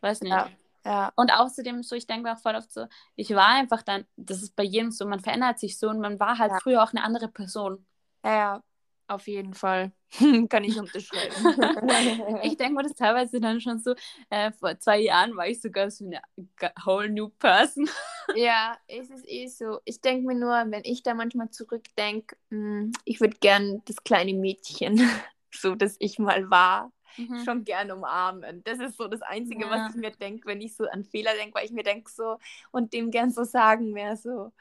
weiß 0.00 0.20
nicht. 0.20 0.32
Ja. 0.32 0.50
Ja. 0.84 1.12
Und 1.16 1.32
außerdem 1.32 1.82
so, 1.82 1.96
ich 1.96 2.06
denke 2.06 2.22
mir 2.22 2.34
auch 2.34 2.40
voll 2.40 2.54
oft 2.54 2.72
so, 2.72 2.86
ich 3.16 3.30
war 3.30 3.48
einfach 3.48 3.82
dann, 3.82 4.06
das 4.16 4.40
ist 4.40 4.54
bei 4.54 4.62
jedem 4.62 4.92
so, 4.92 5.04
man 5.04 5.18
verändert 5.18 5.58
sich 5.58 5.78
so 5.78 5.88
und 5.88 5.98
man 5.98 6.20
war 6.20 6.38
halt 6.38 6.52
Ja. 6.52 6.58
früher 6.60 6.82
auch 6.82 6.92
eine 6.92 7.02
andere 7.02 7.26
Person. 7.26 7.84
Ja, 8.24 8.62
auf 9.08 9.26
jeden 9.26 9.54
Fall. 9.54 9.92
Kann 10.48 10.62
ich 10.64 10.78
unterschreiben. 10.78 11.34
Ich 12.44 12.56
denke 12.56 12.74
mir 12.74 12.82
das 12.84 12.94
teilweise 12.94 13.40
dann 13.40 13.60
schon 13.60 13.80
so, 13.80 13.94
äh, 14.30 14.52
vor 14.52 14.78
zwei 14.78 15.00
Jahren 15.00 15.36
war 15.36 15.48
ich 15.48 15.60
sogar 15.60 15.90
so 15.90 16.04
eine 16.04 16.20
whole 16.84 17.10
new 17.10 17.28
person. 17.30 17.88
ja, 18.36 18.76
es 18.86 19.10
ist 19.10 19.28
eh 19.28 19.48
so. 19.48 19.80
Ich 19.84 20.00
denke 20.00 20.26
mir 20.26 20.36
nur, 20.36 20.52
wenn 20.70 20.84
ich 20.84 21.02
da 21.02 21.14
manchmal 21.14 21.50
zurückdenke, 21.50 22.36
hm, 22.50 22.92
ich 23.04 23.20
würde 23.20 23.36
gern 23.40 23.82
das 23.86 23.96
kleine 24.04 24.34
Mädchen, 24.34 25.00
so 25.60 25.74
das 25.74 25.96
ich 26.00 26.18
mal 26.18 26.50
war, 26.50 26.92
Mhm. 27.16 27.36
schon 27.44 27.64
gern 27.64 27.90
umarmen. 27.90 28.62
Das 28.64 28.78
ist 28.78 28.96
so 28.96 29.08
das 29.08 29.22
Einzige, 29.22 29.64
Ja. 29.64 29.70
was 29.70 29.88
ich 29.90 29.96
mir 29.96 30.10
denke, 30.10 30.48
wenn 30.48 30.60
ich 30.60 30.76
so 30.76 30.84
an 30.88 31.04
Fehler 31.04 31.34
denke, 31.34 31.54
weil 31.56 31.64
ich 31.66 31.72
mir 31.72 31.82
denke 31.84 32.10
so 32.10 32.38
und 32.72 32.92
dem 32.92 33.10
gern 33.10 33.30
so 33.30 33.44
sagen 33.44 33.94
wäre 33.94 34.16
so, 34.16 34.52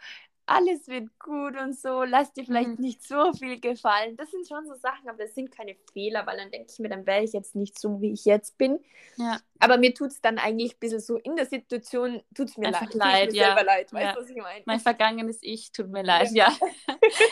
alles 0.47 0.87
wird 0.87 1.17
gut 1.19 1.57
und 1.59 1.75
so, 1.77 2.03
lass 2.03 2.31
dir 2.33 2.45
vielleicht 2.45 2.77
Mhm. 2.77 2.79
nicht 2.79 3.03
so 3.03 3.33
viel 3.33 3.59
gefallen. 3.59 4.15
Das 4.17 4.31
sind 4.31 4.47
schon 4.47 4.65
so 4.67 4.75
Sachen, 4.75 5.09
aber 5.09 5.17
das 5.19 5.33
sind 5.35 5.51
keine 5.51 5.75
Fehler, 5.93 6.25
weil 6.27 6.37
dann 6.37 6.51
denke 6.51 6.67
ich 6.71 6.79
mir, 6.79 6.89
dann 6.89 7.05
wäre 7.07 7.23
ich 7.23 7.33
jetzt 7.33 7.55
nicht 7.55 7.79
so, 7.79 8.01
wie 8.01 8.13
ich 8.13 8.25
jetzt 8.25 8.57
bin. 8.57 8.79
Ja. 9.17 9.41
Aber 9.59 9.77
mir 9.77 9.93
tut 9.93 10.11
es 10.11 10.21
dann 10.21 10.37
eigentlich 10.37 10.73
ein 10.75 10.79
bisschen 10.79 10.99
so 10.99 11.17
in 11.17 11.35
der 11.35 11.45
Situation, 11.45 12.21
tut 12.33 12.49
es 12.49 12.57
mir 12.57 12.67
Einfach 12.67 12.93
leid. 12.93 12.95
Leid, 12.95 13.31
mir 13.31 13.37
ja. 13.37 13.61
leid, 13.61 13.93
weißt 13.93 14.15
Ja. 14.15 14.21
was 14.21 14.29
ich 14.29 14.37
meine? 14.37 14.63
Mein 14.65 14.79
vergangenes 14.79 15.37
Ich, 15.41 15.71
tut 15.71 15.89
mir 15.89 16.03
leid, 16.03 16.31
ja. 16.33 16.51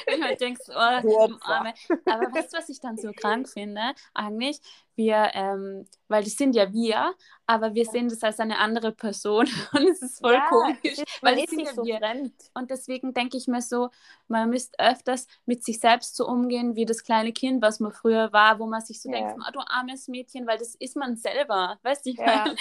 Wenn 0.07 0.19
man 0.19 0.37
denkt, 0.37 0.61
oh. 0.69 0.73
Arme. 1.41 1.73
Aber 2.05 2.33
weißt 2.33 2.53
du, 2.53 2.57
was 2.57 2.69
ich 2.69 2.79
dann 2.79 2.97
so 2.97 3.11
krank 3.11 3.49
finde? 3.49 3.81
Eigentlich, 4.13 4.59
wir, 4.95 5.31
ähm, 5.33 5.85
weil 6.07 6.23
das 6.23 6.33
sind 6.37 6.55
ja 6.55 6.71
wir, 6.71 7.15
aber 7.47 7.73
wir 7.73 7.85
sehen 7.85 8.09
das 8.09 8.21
als 8.23 8.39
eine 8.39 8.59
andere 8.59 8.91
Person 8.91 9.47
und 9.73 9.87
es 9.89 10.01
ist 10.01 10.19
voll 10.19 10.33
Ja, 10.33 10.47
komisch. 10.49 10.77
es 10.83 10.99
ist, 10.99 11.23
weil 11.23 11.37
ist 11.39 11.49
sind 11.49 11.59
ja 11.61 11.73
so 11.73 11.83
wir. 11.83 11.97
fremd. 11.97 12.33
Und 12.53 12.69
deswegen 12.69 13.13
denke 13.13 13.37
ich 13.37 13.47
mir 13.47 13.61
so, 13.61 13.89
man 14.27 14.49
müsste 14.49 14.77
öfters 14.79 15.27
mit 15.45 15.63
sich 15.63 15.79
selbst 15.79 16.15
so 16.15 16.27
umgehen, 16.27 16.75
wie 16.75 16.85
das 16.85 17.03
kleine 17.03 17.33
Kind, 17.33 17.61
was 17.61 17.79
man 17.79 17.91
früher 17.91 18.31
war, 18.33 18.59
wo 18.59 18.67
man 18.67 18.81
sich 18.81 19.01
so 19.01 19.09
Ja. 19.09 19.17
denkt, 19.17 19.35
ah, 19.43 19.51
du 19.51 19.59
armes 19.61 20.07
Mädchen, 20.07 20.45
weil 20.47 20.57
das 20.59 20.75
ist 20.75 20.95
man 20.95 21.15
selber, 21.17 21.79
weißt 21.83 22.05
du? 22.05 22.12
Ich 22.13 22.17
Ja. 22.25 22.45
meine? 22.45 22.55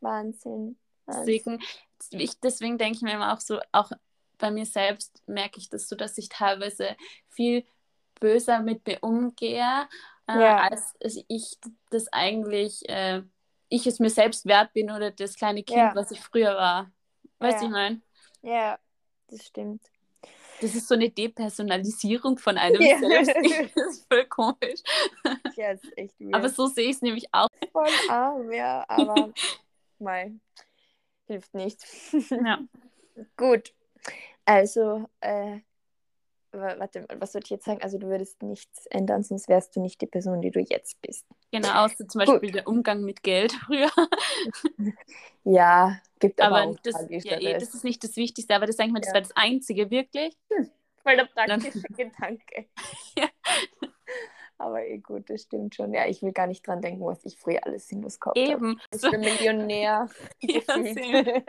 Wahnsinn. 0.00 0.78
Wahnsinn. 1.06 1.24
Deswegen, 1.26 1.62
ich, 2.22 2.40
deswegen 2.40 2.78
denke 2.78 2.96
ich 2.96 3.02
mir 3.02 3.12
immer 3.14 3.32
auch 3.34 3.40
so, 3.40 3.60
auch 3.72 3.90
bei 4.38 4.50
mir 4.50 4.64
selbst 4.66 5.22
merke 5.26 5.58
ich 5.58 5.68
das 5.68 5.88
so, 5.88 5.96
dass 5.96 6.16
ich 6.18 6.28
teilweise 6.28 6.96
viel 7.28 7.64
böser 8.20 8.60
mit 8.60 8.86
mir 8.86 8.98
umgehe, 9.02 9.88
äh, 10.26 10.40
Ja. 10.40 10.58
als 10.58 10.94
ich 11.28 11.58
das 11.90 12.08
eigentlich, 12.12 12.88
äh, 12.88 13.22
ich 13.68 13.86
es 13.86 13.98
mir 13.98 14.10
selbst 14.10 14.46
wert 14.46 14.72
bin 14.72 14.90
oder 14.90 15.10
das 15.10 15.34
kleine 15.36 15.62
Kind, 15.62 15.78
Ja. 15.78 15.94
was 15.94 16.10
ich 16.10 16.20
früher 16.20 16.54
war. 16.56 16.90
Weißt 17.38 17.58
du, 17.58 17.64
Ja. 17.64 17.66
ich 17.66 17.72
meine? 17.72 18.02
Ja, 18.42 18.78
das 19.28 19.46
stimmt. 19.46 19.82
Das 20.60 20.74
ist 20.74 20.88
so 20.88 20.94
eine 20.94 21.08
Depersonalisierung 21.10 22.38
von 22.38 22.58
einem 22.58 22.80
Ja. 22.82 22.98
selbst. 22.98 23.34
Das 23.74 23.86
ist 23.96 24.06
voll 24.12 24.24
komisch. 24.26 24.80
Ja, 25.56 25.70
ist 25.72 25.86
echt 25.96 26.18
weird. 26.20 26.34
Aber 26.34 26.48
so 26.48 26.66
sehe 26.66 26.84
ich 26.88 26.96
es 26.96 27.02
nämlich 27.02 27.26
auch. 27.32 27.48
voll 27.72 27.88
arm, 28.08 28.50
ja, 28.52 28.84
aber 28.88 29.32
mal 29.98 30.32
hilft 31.26 31.54
nicht. 31.54 31.80
Ja. 32.30 32.58
Gut. 33.36 33.72
Also, 34.44 35.06
äh, 35.20 35.58
wa- 36.52 36.78
warte, 36.78 37.06
was 37.18 37.32
sollte 37.32 37.46
ich 37.46 37.50
jetzt 37.50 37.64
sagen? 37.66 37.82
Also, 37.82 37.98
du 37.98 38.08
würdest 38.08 38.42
nichts 38.42 38.86
ändern, 38.86 39.22
sonst 39.22 39.48
wärst 39.48 39.76
du 39.76 39.80
nicht 39.80 40.00
die 40.00 40.06
Person, 40.06 40.40
die 40.40 40.50
du 40.50 40.60
jetzt 40.60 41.00
bist. 41.02 41.24
Genau, 41.52 41.84
außer 41.84 42.08
zum 42.08 42.20
Beispiel 42.24 42.50
der 42.50 42.66
Umgang 42.66 43.02
mit 43.02 43.22
Geld 43.22 43.52
früher. 43.52 43.90
Ja, 45.44 46.00
gibt 46.20 46.40
aber, 46.40 46.62
Aber 46.62 46.76
das, 46.84 46.94
ja, 47.08 47.38
eh, 47.40 47.54
das 47.58 47.74
ist 47.74 47.82
nicht 47.84 48.04
das 48.04 48.14
Wichtigste, 48.16 48.54
aber 48.54 48.66
das 48.66 48.76
denke 48.76 48.90
ich 48.90 48.94
mir, 48.94 49.00
das 49.00 49.08
Ja. 49.08 49.14
wäre 49.14 49.22
das 49.22 49.36
Einzige, 49.36 49.90
wirklich. 49.90 50.36
voll 51.02 51.16
der 51.16 51.24
praktische 51.24 51.82
Gedanke. 51.96 52.66
Ja. 53.16 53.28
Aber 54.58 54.84
eh 54.84 54.98
gut, 54.98 55.30
das 55.30 55.42
stimmt 55.42 55.74
schon. 55.74 55.94
Ja, 55.94 56.06
ich 56.06 56.22
will 56.22 56.32
gar 56.32 56.46
nicht 56.46 56.66
dran 56.66 56.82
denken, 56.82 57.02
was 57.04 57.24
ich 57.24 57.38
früher 57.38 57.64
alles 57.64 57.88
sinnlos 57.88 58.20
gekauft 58.20 58.36
habe. 58.38 58.50
Eben. 58.50 58.80
Ich 58.92 59.00
So, 59.00 59.10
bin 59.10 59.20
Millionär. 59.20 60.08
Ja, 60.42 60.76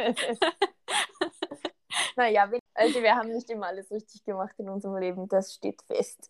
naja, 2.16 2.50
wir- 2.52 2.60
also 2.74 3.02
wir 3.02 3.16
haben 3.16 3.32
nicht 3.34 3.50
immer 3.50 3.68
alles 3.68 3.92
richtig 3.92 4.24
gemacht 4.24 4.56
in 4.58 4.70
unserem 4.70 4.96
Leben, 4.98 5.28
das 5.28 5.54
steht 5.54 5.82
fest. 5.84 6.30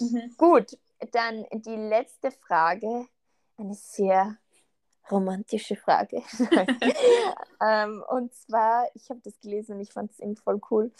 Mhm. 0.00 0.34
Gut, 0.38 0.78
dann 1.12 1.44
die 1.52 1.76
letzte 1.76 2.30
Frage, 2.30 3.06
eine 3.58 3.74
sehr 3.74 4.38
romantische 5.12 5.76
Frage. 5.76 6.22
ähm, 7.60 8.02
und 8.08 8.34
zwar, 8.34 8.88
ich 8.94 9.08
habe 9.10 9.20
das 9.22 9.38
gelesen 9.40 9.76
und 9.76 9.80
ich 9.82 9.92
fand 9.92 10.10
es 10.10 10.18
eben 10.18 10.36
voll 10.36 10.60
cool. 10.70 10.90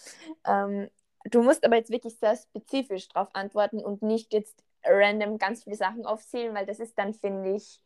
Ähm, 0.45 0.89
du 1.25 1.43
musst 1.43 1.65
aber 1.65 1.77
jetzt 1.77 1.91
wirklich 1.91 2.17
sehr 2.19 2.37
spezifisch 2.37 3.09
darauf 3.09 3.35
antworten 3.35 3.81
und 3.81 4.03
nicht 4.03 4.33
jetzt 4.33 4.63
random 4.85 5.39
ganz 5.39 5.65
viele 5.65 5.77
Sachen 5.77 6.05
aufzählen, 6.07 6.55
weil 6.55 6.67
das 6.67 6.79
ist 6.79 6.99
dann, 6.99 7.15
finde 7.15 7.55
ich, 7.57 7.81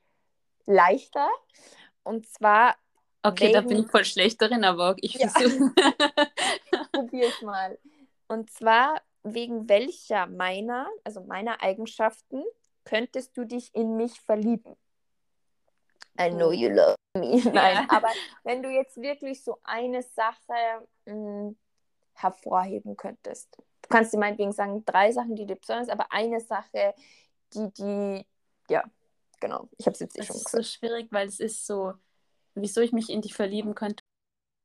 leichter. 0.67 1.29
Und 2.03 2.27
zwar, 2.29 2.77
okay, 3.23 3.51
da 3.53 3.61
wegen- 3.61 3.69
bin 3.69 3.79
ich 3.85 3.91
voll 3.91 4.05
schlecht 4.05 4.41
darin, 4.43 4.65
aber 4.65 4.97
ich 5.01 5.15
Ja. 5.15 5.29
versuche. 5.29 5.73
probier 6.93 7.29
es 7.29 7.41
mal. 7.41 7.79
Und 8.29 8.51
zwar, 8.51 9.01
wegen 9.23 9.69
welcher 9.69 10.27
meiner, 10.27 10.89
also 11.05 11.21
meiner 11.23 11.63
Eigenschaften, 11.63 12.43
könntest 12.85 13.37
du 13.37 13.45
dich 13.45 13.75
in 13.75 13.97
mich 13.97 14.21
verlieben? 14.21 14.77
I 16.19 16.31
know 16.31 16.53
you 16.53 16.71
love 16.71 16.97
me. 17.19 17.43
Nein, 17.53 17.87
aber 17.91 18.09
wenn 18.45 18.63
du 18.63 18.71
jetzt 18.71 18.97
wirklich 18.97 19.43
so 19.43 19.59
eine 19.65 20.03
Sache 20.03 20.87
mh, 21.07 21.55
hervorheben 22.15 22.97
könntest. 22.97 23.57
Du 23.83 23.89
kannst 23.89 24.13
dir 24.13 24.19
meinetwegen 24.19 24.53
sagen, 24.53 24.85
drei 24.85 25.13
Sachen, 25.13 25.37
die 25.37 25.47
dir 25.47 25.57
besonders, 25.57 25.89
aber 25.89 26.07
eine 26.11 26.41
Sache, 26.41 26.95
die, 27.55 27.73
die, 27.75 28.27
ja, 28.69 28.83
genau. 29.41 29.69
Ich 29.79 29.87
habe 29.87 29.95
es 29.95 30.01
jetzt 30.01 30.17
eh 30.17 30.21
Das 30.21 30.27
schon 30.29 30.37
ist 30.37 30.49
so 30.51 30.59
gesagt. 30.59 30.75
schwierig, 30.75 31.09
weil 31.13 31.29
es 31.29 31.41
ist 31.41 31.67
so, 31.67 31.95
wieso 32.55 32.81
ich 32.81 32.93
mich 32.93 33.11
in 33.11 33.23
dich 33.23 33.35
verlieben 33.35 33.75
könnte. 33.75 34.03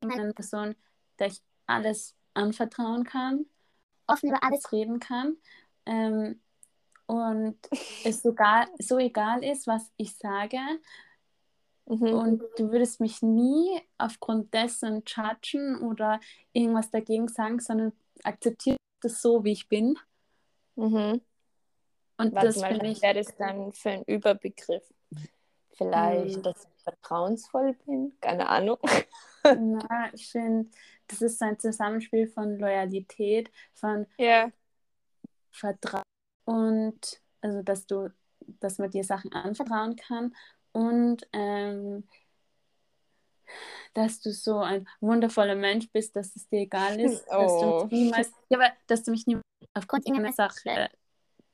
Eine 0.02 0.34
Person, 0.34 0.76
der 1.20 1.28
ich 1.28 1.42
alles 1.68 2.16
anvertrauen 2.34 3.04
kann, 3.04 3.46
offen 4.08 4.30
über 4.30 4.44
alles 4.44 4.72
reden 4.72 5.00
kann 5.00 5.38
ähm, 5.86 6.42
und 7.06 7.60
es 8.06 8.22
sogar 8.24 8.68
so 8.80 8.98
egal 8.98 9.44
ist, 9.44 9.68
was 9.68 9.92
ich 9.98 10.16
sage 10.16 10.58
Mhm. 11.86 12.08
und 12.14 12.44
du 12.58 12.72
würdest 12.72 13.00
mich 13.00 13.22
nie 13.22 13.82
aufgrund 13.98 14.54
dessen 14.54 15.04
judgen 15.06 15.82
oder 15.82 16.20
irgendwas 16.54 16.90
dagegen 16.92 17.28
sagen, 17.28 17.60
sondern 17.60 17.92
akzeptierst 18.24 18.80
das 19.02 19.22
so, 19.22 19.44
wie 19.44 19.52
ich 19.54 19.68
bin 19.68 19.98
Mhm. 20.76 21.22
und 22.18 22.34
Warte 22.34 22.48
das 22.48 22.58
mal, 22.58 22.80
was 22.80 22.88
ich, 22.88 23.02
wäre 23.02 23.16
das 23.16 23.36
dann 23.36 23.74
für 23.74 23.90
ein 23.92 24.04
Überbegriff? 24.04 24.84
Vielleicht, 25.74 26.36
Hm. 26.38 26.44
dass 26.44 26.64
ich 26.64 26.84
vertrauensvoll 26.84 27.74
bin? 27.86 28.14
Keine 28.22 28.48
Ahnung. 28.48 28.78
na, 29.44 30.14
ich 30.14 30.30
finde, 30.32 30.70
das 31.08 31.22
ist 31.22 31.42
ein 31.42 31.60
Zusammenspiel 31.60 32.28
von 32.28 32.58
Loyalität, 32.60 33.52
von 33.74 34.06
Ja. 34.18 34.52
Vertrauen 35.52 36.04
und 36.46 37.22
also 37.42 37.62
dass 37.64 37.86
du, 37.86 38.14
dass 38.60 38.78
man 38.78 38.90
dir 38.92 39.04
Sachen 39.04 39.32
anvertrauen 39.34 39.96
kann 39.96 40.36
und 40.72 41.28
ähm, 41.34 42.04
dass 43.94 44.22
du 44.22 44.32
so 44.32 44.60
ein 44.60 44.88
wundervoller 45.00 45.56
Mensch 45.56 45.90
bist, 45.92 46.16
dass 46.16 46.36
es 46.36 46.48
dir 46.48 46.62
egal 46.62 47.00
ist, 47.00 47.26
dass 47.30 47.60
du 47.60 47.66
Oh. 47.66 47.84
mich 47.84 47.92
niemals, 47.92 48.32
ja, 48.50 48.58
aber 48.58 48.72
dass 48.88 49.04
du 49.04 49.12
mich 49.12 49.28
niemals 49.28 49.46
aufgrund 49.74 50.06
irgendeiner 50.08 50.34
Sache 50.34 50.70
äh, 50.70 50.90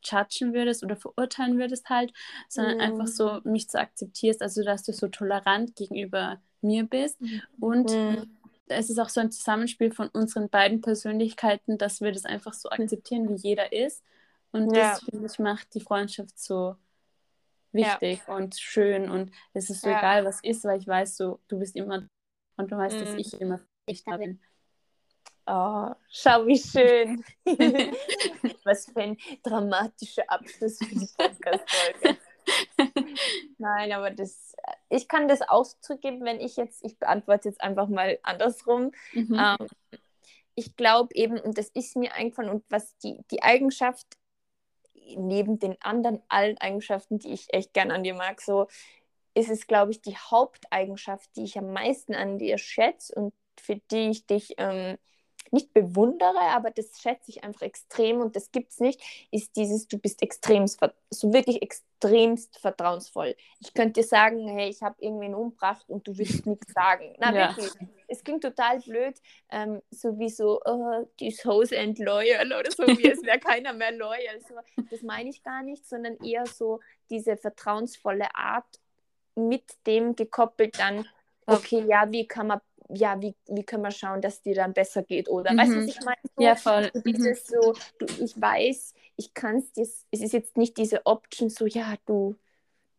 judgen 0.03 0.53
würdest 0.53 0.83
oder 0.83 0.95
verurteilen 0.95 1.57
würdest 1.57 1.89
halt, 1.89 2.13
sondern 2.47 2.75
mhm. 2.75 2.81
einfach 2.81 3.07
so 3.07 3.41
mich 3.43 3.69
zu 3.69 3.79
akzeptierst, 3.79 4.41
also 4.41 4.63
dass 4.63 4.83
du 4.83 4.93
so 4.93 5.07
tolerant 5.07 5.75
gegenüber 5.75 6.39
mir 6.61 6.85
bist 6.85 7.19
mhm. 7.19 7.41
und 7.59 7.89
mhm. 7.89 8.37
es 8.67 8.89
ist 8.89 8.99
auch 8.99 9.09
so 9.09 9.19
ein 9.19 9.31
Zusammenspiel 9.31 9.91
von 9.91 10.07
unseren 10.09 10.49
beiden 10.49 10.81
Persönlichkeiten, 10.81 11.77
dass 11.77 12.01
wir 12.01 12.11
das 12.11 12.25
einfach 12.25 12.53
so 12.53 12.69
akzeptieren, 12.69 13.29
wie 13.29 13.47
jeder 13.47 13.73
ist 13.73 14.03
und 14.51 14.73
ja. 14.75 14.91
das, 14.91 15.03
finde 15.03 15.27
ich, 15.27 15.39
macht 15.39 15.73
die 15.73 15.81
Freundschaft 15.81 16.39
so 16.39 16.75
wichtig 17.77 18.21
ja. 18.27 18.35
und 18.35 18.55
schön 18.55 19.09
und 19.09 19.31
es 19.53 19.69
ist 19.69 19.81
so 19.81 19.89
ja. 19.89 19.99
egal, 19.99 20.25
was 20.25 20.43
ist, 20.43 20.65
weil 20.65 20.79
ich 20.79 20.87
weiß, 20.87 21.15
so, 21.15 21.39
du 21.47 21.59
bist 21.59 21.75
immer 21.77 22.05
und 22.57 22.71
du 22.71 22.77
weißt, 22.77 22.97
mhm. 22.97 23.05
dass 23.05 23.13
ich 23.13 23.39
immer 23.39 23.61
ich 23.85 24.03
da 24.03 24.17
bin. 24.17 24.41
Oh, 25.49 25.93
schau, 26.09 26.45
wie 26.45 26.59
schön. 26.59 27.23
Was 28.65 28.85
für 28.85 28.99
ein 28.99 29.17
dramatischer 29.43 30.29
Abschluss 30.29 30.77
für 30.77 30.93
die 30.93 31.07
Podcast-Folge. 31.17 32.17
Nein, 33.57 33.93
aber 33.93 34.11
das, 34.11 34.53
ich 34.89 35.07
kann 35.07 35.29
das 35.29 35.41
auch 35.41 35.65
zugeben, 35.79 36.25
wenn 36.25 36.41
ich 36.41 36.57
jetzt, 36.57 36.83
ich 36.83 36.99
beantworte 36.99 37.47
jetzt 37.47 37.61
einfach 37.61 37.87
mal 37.87 38.19
andersrum. 38.23 38.91
Mhm. 39.13 39.39
Ähm, 39.39 39.67
ich 40.55 40.75
glaube 40.75 41.15
eben, 41.15 41.39
und 41.39 41.57
das 41.57 41.69
ist 41.69 41.95
mir 41.95 42.13
eingefallen, 42.13 42.51
und 42.51 42.65
was 42.69 42.97
die, 42.97 43.23
die 43.31 43.41
Eigenschaft 43.41 44.05
neben 45.15 45.59
den 45.59 45.81
anderen 45.81 46.21
allen 46.27 46.57
Eigenschaften, 46.57 47.19
die 47.19 47.33
ich 47.33 47.53
echt 47.53 47.73
gern 47.73 47.91
an 47.91 48.03
dir 48.03 48.13
mag, 48.13 48.41
so 48.41 48.67
ist 49.33 49.49
es, 49.49 49.67
glaube 49.67 49.91
ich, 49.91 50.01
die 50.01 50.17
Haupteigenschaft, 50.17 51.29
die 51.35 51.43
ich 51.43 51.57
am 51.57 51.71
meisten 51.71 52.15
an 52.15 52.39
dir 52.39 52.57
schätze 52.57 53.13
und 53.15 53.33
für 53.59 53.75
die 53.91 54.09
ich 54.09 54.25
dich 54.25 54.55
ähm, 54.57 54.97
nicht 55.51 55.73
bewundere, 55.73 56.39
aber 56.39 56.71
das 56.71 56.99
schätze 57.01 57.31
ich 57.31 57.43
einfach 57.43 57.61
extrem 57.61 58.21
und 58.21 58.35
das 58.35 58.51
gibt 58.51 58.71
es 58.71 58.79
nicht, 58.79 59.01
ist 59.31 59.55
dieses, 59.55 59.87
du 59.87 59.97
bist 59.97 60.21
extremst, 60.21 60.79
so 61.09 61.33
wirklich 61.33 61.61
extremst 61.61 62.59
vertrauensvoll. 62.59 63.35
Ich 63.59 63.73
könnte 63.73 64.01
dir 64.01 64.07
sagen, 64.07 64.47
hey, 64.47 64.69
ich 64.69 64.81
habe 64.81 64.95
irgendwen 64.99 65.35
umgebracht 65.35 65.85
und 65.87 66.07
du 66.07 66.17
würdest 66.17 66.45
nichts 66.45 66.73
sagen. 66.73 67.15
Na, 67.19 67.33
ja. 67.33 67.49
wirklich. 67.49 67.73
Es 68.07 68.23
klingt 68.23 68.43
total 68.43 68.79
blöd, 68.79 69.15
ähm, 69.49 69.81
so 69.91 70.17
wie 70.17 70.29
so, 70.29 70.61
oh, 70.63 71.05
die 71.19 71.31
Hose 71.43 71.77
and 71.77 71.99
loyal 71.99 72.47
oder 72.47 72.71
so, 72.71 72.83
wie 72.87 73.09
es 73.09 73.21
wäre 73.23 73.39
keiner 73.39 73.73
mehr 73.73 73.91
loyal. 73.91 74.39
So, 74.47 74.55
das 74.89 75.01
meine 75.01 75.29
ich 75.29 75.43
gar 75.43 75.63
nicht, 75.63 75.87
sondern 75.87 76.17
eher 76.23 76.45
so 76.45 76.79
diese 77.09 77.35
vertrauensvolle 77.35 78.33
Art 78.33 78.79
mit 79.35 79.63
dem 79.85 80.15
gekoppelt 80.15 80.79
dann, 80.79 81.05
okay, 81.45 81.83
ja, 81.87 82.11
wie 82.11 82.27
kann 82.27 82.47
man 82.47 82.61
ja, 82.89 83.21
wie, 83.21 83.35
wie 83.47 83.63
können 83.63 83.83
wir 83.83 83.91
schauen, 83.91 84.21
dass 84.21 84.41
dir 84.41 84.55
dann 84.55 84.73
besser 84.73 85.03
geht? 85.03 85.29
Oder 85.29 85.53
mhm. 85.53 85.57
weißt 85.57 85.71
du, 85.71 85.77
was 85.77 85.87
ich 85.87 86.01
meine? 86.01 86.17
So, 86.35 86.43
ja, 86.43 86.55
voll. 86.55 86.91
Du 86.93 87.09
mhm. 87.09 87.35
so, 87.35 87.73
du, 87.99 88.05
ich 88.23 88.39
weiß, 88.39 88.93
ich 89.17 89.33
kann 89.33 89.57
es 89.57 89.71
dir, 89.73 89.83
es 89.83 90.21
ist 90.21 90.33
jetzt 90.33 90.57
nicht 90.57 90.77
diese 90.77 91.05
Option 91.05 91.49
so, 91.49 91.65
ja, 91.65 91.95
du, 92.05 92.35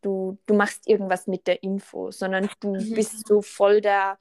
du, 0.02 0.38
du 0.46 0.54
machst 0.54 0.88
irgendwas 0.88 1.26
mit 1.26 1.46
der 1.46 1.62
Info, 1.62 2.10
sondern 2.10 2.48
du 2.60 2.74
mhm. 2.74 2.94
bist 2.94 3.26
so 3.26 3.42
voll 3.42 3.80
der, 3.80 4.18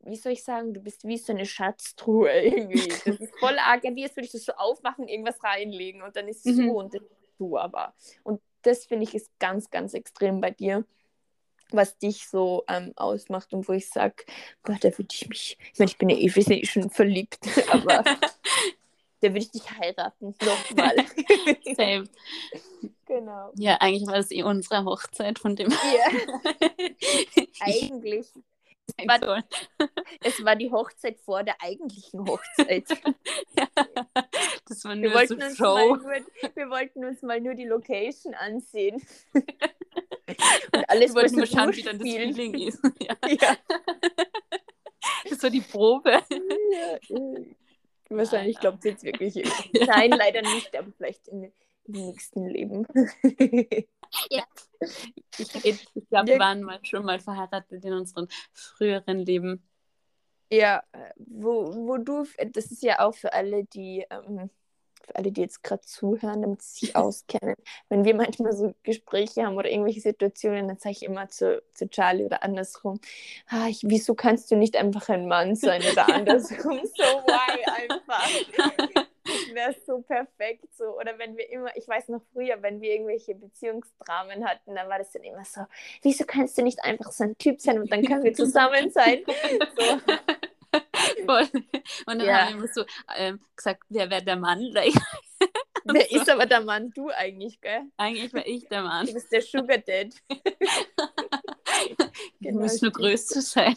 wie 0.00 0.16
soll 0.16 0.32
ich 0.32 0.44
sagen, 0.44 0.72
du 0.72 0.80
bist 0.80 1.04
wie 1.04 1.18
so 1.18 1.32
eine 1.32 1.46
Schatztruhe 1.46 2.30
irgendwie. 2.42 2.88
Das 2.88 3.20
ist 3.20 3.38
voll 3.38 3.58
arg, 3.58 3.82
wie 3.82 4.04
als 4.04 4.16
würde 4.16 4.26
ich 4.26 4.32
das 4.32 4.44
so 4.44 4.52
aufmachen, 4.52 5.08
irgendwas 5.08 5.42
reinlegen 5.42 6.02
und 6.02 6.16
dann 6.16 6.28
ist 6.28 6.46
es 6.46 6.56
mhm. 6.56 6.68
so 6.68 6.78
und 6.78 6.94
das 6.94 7.02
ist 7.02 7.38
so 7.38 7.58
aber. 7.58 7.94
Und 8.22 8.40
das 8.62 8.86
finde 8.86 9.04
ich 9.04 9.14
ist 9.14 9.30
ganz, 9.38 9.70
ganz 9.70 9.94
extrem 9.94 10.40
bei 10.40 10.50
dir 10.50 10.84
was 11.70 11.98
dich 11.98 12.26
so 12.28 12.64
ähm, 12.68 12.92
ausmacht 12.96 13.52
und 13.52 13.68
wo 13.68 13.72
ich 13.72 13.88
sage, 13.88 14.24
da 14.64 14.74
würde 14.82 15.08
ich 15.12 15.28
mich, 15.28 15.58
ich 15.72 15.78
meine, 15.78 15.90
ich 15.90 15.98
bin 15.98 16.08
ja 16.08 16.16
eh, 16.16 16.26
eh 16.26 16.66
schon 16.66 16.90
verliebt, 16.90 17.38
aber 17.70 18.02
da 19.20 19.28
würde 19.28 19.38
ich 19.38 19.50
dich 19.50 19.70
heiraten, 19.70 20.34
nochmal. 20.40 20.96
Same. 21.76 22.08
Genau. 23.06 23.52
Ja, 23.56 23.76
eigentlich 23.80 24.06
war 24.06 24.16
das 24.16 24.30
eh 24.30 24.42
unsere 24.42 24.84
Hochzeit 24.84 25.38
von 25.38 25.56
dem. 25.56 25.70
Ja. 25.70 25.76
eigentlich. 27.60 28.26
Es 28.86 29.06
war, 29.08 29.44
es 30.22 30.44
war, 30.44 30.56
die 30.56 30.70
Hochzeit 30.70 31.18
vor 31.18 31.42
der 31.42 31.60
eigentlichen 31.60 32.20
Hochzeit. 32.26 32.88
ja, 33.58 33.66
das 34.66 34.84
war 34.84 34.94
nur 34.94 35.12
wir 35.12 35.26
so 35.26 35.40
Show. 35.54 35.96
Nur, 35.96 36.12
wir 36.54 36.70
wollten 36.70 37.04
uns 37.04 37.22
mal 37.22 37.40
nur 37.40 37.54
die 37.54 37.66
Location 37.66 38.34
ansehen. 38.34 39.02
Und 39.34 40.90
alles, 40.90 41.14
wir 41.14 41.22
wollten 41.22 41.36
mal 41.36 41.46
schauen, 41.46 41.74
wie 41.74 41.82
dann 41.82 41.98
das 41.98 42.08
Feeling 42.08 42.54
ist. 42.54 42.80
Ja. 43.00 43.16
ja. 43.28 43.56
Das 45.28 45.42
war 45.42 45.50
die 45.50 45.60
Probe. 45.60 46.10
Ja, 46.10 46.98
Wahrscheinlich 48.08 48.58
glaubt 48.58 48.82
sie 48.82 48.90
jetzt 48.90 49.02
wirklich. 49.02 49.34
Nein, 49.86 50.10
leider 50.10 50.42
nicht, 50.42 50.76
aber 50.76 50.92
vielleicht 50.96 51.26
in, 51.28 51.52
im 51.88 52.06
nächsten 52.06 52.46
Leben. 52.46 52.86
ja. 54.30 54.44
Ich, 55.38 55.54
ich 55.64 56.08
glaube, 56.08 56.28
wir 56.28 56.38
waren 56.38 56.62
mal 56.62 56.78
schon 56.84 57.04
mal 57.04 57.18
verheiratet 57.20 57.84
in 57.84 57.92
unseren 57.92 58.28
früheren 58.52 59.18
Leben. 59.18 59.62
Ja, 60.50 60.84
wo, 61.16 61.74
wo 61.74 61.96
du, 61.96 62.24
das 62.52 62.66
ist 62.66 62.82
ja 62.82 63.00
auch 63.00 63.14
für 63.14 63.32
alle, 63.32 63.64
die 63.64 64.04
ähm, 64.10 64.50
für 65.06 65.16
alle, 65.16 65.32
die 65.32 65.40
jetzt 65.40 65.62
gerade 65.62 65.82
zuhören, 65.82 66.42
damit 66.42 66.62
sie 66.62 66.86
sich 66.86 66.96
auskennen. 66.96 67.56
Wenn 67.88 68.04
wir 68.04 68.14
manchmal 68.14 68.52
so 68.52 68.74
Gespräche 68.82 69.44
haben 69.44 69.56
oder 69.56 69.70
irgendwelche 69.70 70.00
Situationen, 70.00 70.68
dann 70.68 70.78
sage 70.78 70.92
ich 70.92 71.04
immer 71.04 71.28
zu, 71.28 71.62
zu 71.72 71.88
Charlie 71.88 72.24
oder 72.24 72.42
andersrum, 72.42 73.00
ah, 73.48 73.68
ich, 73.68 73.80
wieso 73.84 74.14
kannst 74.14 74.50
du 74.50 74.56
nicht 74.56 74.76
einfach 74.76 75.08
ein 75.08 75.28
Mann 75.28 75.54
sein 75.54 75.82
oder 75.90 76.08
andersrum? 76.14 76.80
so 76.84 77.02
why 77.02 77.64
einfach. 77.64 79.06
Wäre 79.56 79.74
so 79.86 80.02
perfekt 80.02 80.66
so. 80.76 80.98
Oder 80.98 81.18
wenn 81.18 81.34
wir 81.34 81.48
immer, 81.48 81.74
ich 81.76 81.88
weiß 81.88 82.08
noch 82.08 82.20
früher, 82.34 82.60
wenn 82.60 82.82
wir 82.82 82.92
irgendwelche 82.92 83.34
Beziehungsdramen 83.34 84.44
hatten, 84.44 84.74
dann 84.74 84.86
war 84.86 84.98
das 84.98 85.12
dann 85.12 85.22
immer 85.22 85.46
so, 85.46 85.62
wieso 86.02 86.26
kannst 86.26 86.58
du 86.58 86.62
nicht 86.62 86.84
einfach 86.84 87.10
so 87.10 87.24
ein 87.24 87.38
Typ 87.38 87.58
sein 87.58 87.80
und 87.80 87.90
dann 87.90 88.04
können 88.04 88.22
wir 88.22 88.34
zusammen 88.34 88.90
sein? 88.90 89.22
So. 89.24 89.82
Voll. 91.24 91.48
Und 92.04 92.18
dann 92.18 92.20
ja. 92.20 92.40
haben 92.40 92.48
wir 92.48 92.58
immer 92.58 92.68
so 92.68 92.84
ähm, 93.16 93.40
gesagt, 93.56 93.84
wer 93.88 94.10
wäre 94.10 94.22
der 94.22 94.36
Mann? 94.36 94.60
wer 95.84 96.12
ist 96.12 96.28
aber 96.28 96.44
der 96.44 96.60
Mann? 96.60 96.90
Du 96.94 97.08
eigentlich, 97.08 97.58
gell? 97.62 97.84
Eigentlich 97.96 98.34
wäre 98.34 98.46
ich 98.46 98.68
der 98.68 98.82
Mann. 98.82 99.06
Du 99.06 99.14
bist 99.14 99.32
der 99.32 99.40
Sugar 99.40 99.78
Dad. 99.78 100.12
du 102.40 102.52
musst 102.52 102.82
nur 102.82 102.92
größer 102.92 103.40
sein. 103.40 103.74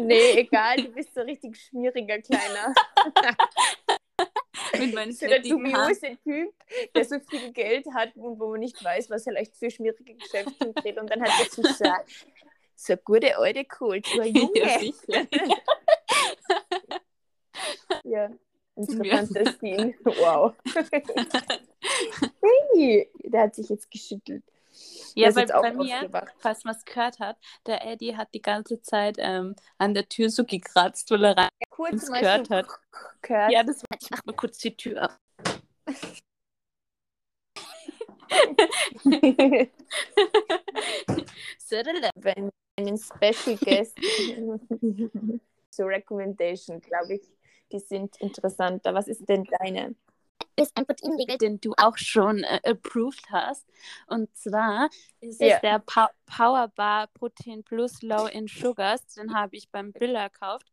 nee, 0.00 0.32
egal, 0.32 0.76
du 0.76 0.92
bist 0.92 1.14
so 1.14 1.22
richtig 1.22 1.58
schmieriger 1.58 2.18
Kleiner. 2.18 2.74
Mit 4.78 4.94
meinen 4.94 5.12
so 5.12 5.26
der 5.26 5.40
dubiose 5.40 6.18
Typ, 6.24 6.54
der 6.94 7.04
so 7.04 7.18
viel 7.20 7.52
Geld 7.52 7.86
hat 7.94 8.14
und 8.16 8.38
wo 8.38 8.50
man 8.50 8.60
nicht 8.60 8.82
weiß, 8.82 9.10
was 9.10 9.26
er 9.26 9.32
vielleicht 9.32 9.56
für 9.56 9.70
schmierige 9.70 10.14
Geschäfte 10.14 10.72
dreht. 10.72 10.98
Und 10.98 11.10
dann 11.10 11.20
hat 11.22 11.30
er 11.40 11.50
so 11.50 11.62
gesagt, 11.62 12.10
so 12.74 12.92
eine 12.94 13.02
gute 13.02 13.36
alte 13.36 13.64
Kultur, 13.64 14.24
Junge. 14.24 14.92
Ja, 18.04 18.30
unsere 18.74 19.04
Fantasien. 19.04 19.94
Wow. 20.04 20.54
hey, 22.40 23.10
der 23.24 23.42
hat 23.42 23.54
sich 23.54 23.68
jetzt 23.68 23.90
geschüttelt. 23.90 24.42
Ja, 25.14 25.34
weil 25.34 25.46
bei 25.46 25.72
mir, 25.72 26.10
falls 26.38 26.64
man 26.64 26.74
es 26.74 26.84
gehört 26.84 27.18
hat, 27.18 27.36
der 27.66 27.86
Eddie 27.86 28.16
hat 28.16 28.28
die 28.34 28.42
ganze 28.42 28.80
Zeit 28.82 29.16
ähm, 29.18 29.54
an 29.78 29.94
der 29.94 30.08
Tür 30.08 30.30
so 30.30 30.44
gekratzt, 30.44 31.10
weil 31.10 31.24
er 31.24 31.36
rein 31.36 31.48
ja, 31.60 31.66
kurz 31.70 32.06
gehört 32.10 32.50
hat. 32.50 32.66
Gehört. 33.22 33.52
Ja, 33.52 33.62
das 33.62 33.82
war, 33.82 33.98
ich 34.00 34.10
mach 34.10 34.24
mal 34.24 34.34
kurz 34.34 34.58
die 34.58 34.76
Tür 34.76 35.06
auf. 35.06 35.18
Wenn 42.14 42.50
einen 42.76 42.98
Special 42.98 43.56
Guest 43.56 43.98
so 45.70 45.84
Recommendation, 45.84 46.80
glaube 46.80 47.14
ich, 47.14 47.22
die 47.72 47.78
sind 47.78 48.16
interessanter. 48.20 48.94
Was 48.94 49.08
ist 49.08 49.28
denn 49.28 49.44
deine? 49.44 49.94
Ist 50.56 50.76
ein 50.76 50.86
Proteinriegel, 50.86 51.38
den 51.38 51.60
du 51.60 51.72
auch 51.76 51.96
schon 51.96 52.44
äh, 52.44 52.60
approved 52.64 53.30
hast. 53.30 53.66
Und 54.06 54.34
zwar 54.36 54.88
ist 55.20 55.40
yeah. 55.40 55.56
es 55.56 55.60
der 55.62 55.78
pa 55.80 56.10
Power 56.26 56.68
Bar 56.68 57.08
Protein 57.14 57.64
Plus 57.64 58.02
Low 58.02 58.26
in 58.26 58.46
Sugars. 58.46 59.06
Den 59.14 59.34
habe 59.34 59.56
ich 59.56 59.70
beim 59.70 59.92
Billa 59.92 60.28
gekauft. 60.28 60.66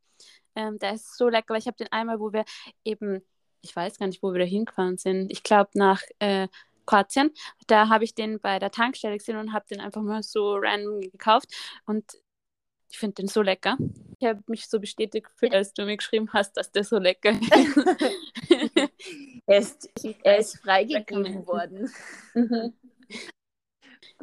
Ähm, 0.56 0.80
der 0.80 0.94
ist 0.94 1.18
so 1.18 1.30
lecker, 1.30 1.54
weil 1.54 1.60
ich 1.60 1.68
habe 1.68 1.78
den 1.78 1.92
einmal, 1.92 2.20
wo 2.20 2.34
wir 2.34 2.44
eben, 2.84 3.22
ich 3.62 3.76
weiß 3.76 4.00
gar 4.00 4.08
nicht, 4.08 4.24
wo 4.24 4.34
wir 4.34 4.40
da 4.40 4.46
hingefahren 4.46 4.98
sind. 4.98 5.32
Ich 5.32 5.44
glaube 5.44 5.70
nach 5.74 6.02
äh, 6.20 6.48
Kroatien. 6.88 7.32
Da 7.68 7.90
habe 7.90 8.04
ich 8.04 8.16
den 8.16 8.40
bei 8.40 8.58
der 8.58 8.72
Tankstelle 8.72 9.18
gesehen 9.18 9.38
und 9.38 9.54
habe 9.54 9.66
den 9.70 9.80
einfach 9.80 10.02
mal 10.02 10.24
so 10.24 10.56
random 10.56 11.02
gekauft. 11.02 11.54
Und 11.86 12.06
ich 12.90 12.98
finde 12.98 13.16
den 13.16 13.28
so 13.28 13.42
lecker. 13.42 13.78
Ich 14.20 14.28
habe 14.28 14.42
mich 14.48 14.68
so 14.68 14.80
bestätigt 14.80 15.28
gefühlt, 15.28 15.54
als 15.54 15.74
du 15.74 15.86
mir 15.86 15.98
geschrieben 15.98 16.30
hast, 16.34 16.54
dass 16.54 16.72
der 16.72 16.84
so 16.84 16.98
lecker 16.98 17.32
ist. 18.50 18.67
er, 19.46 19.60
ist 19.60 19.90
er 20.24 20.38
ist 20.38 20.58
freigegeben 20.60 21.46
worden. 21.46 21.92
Mhm. 22.34 22.74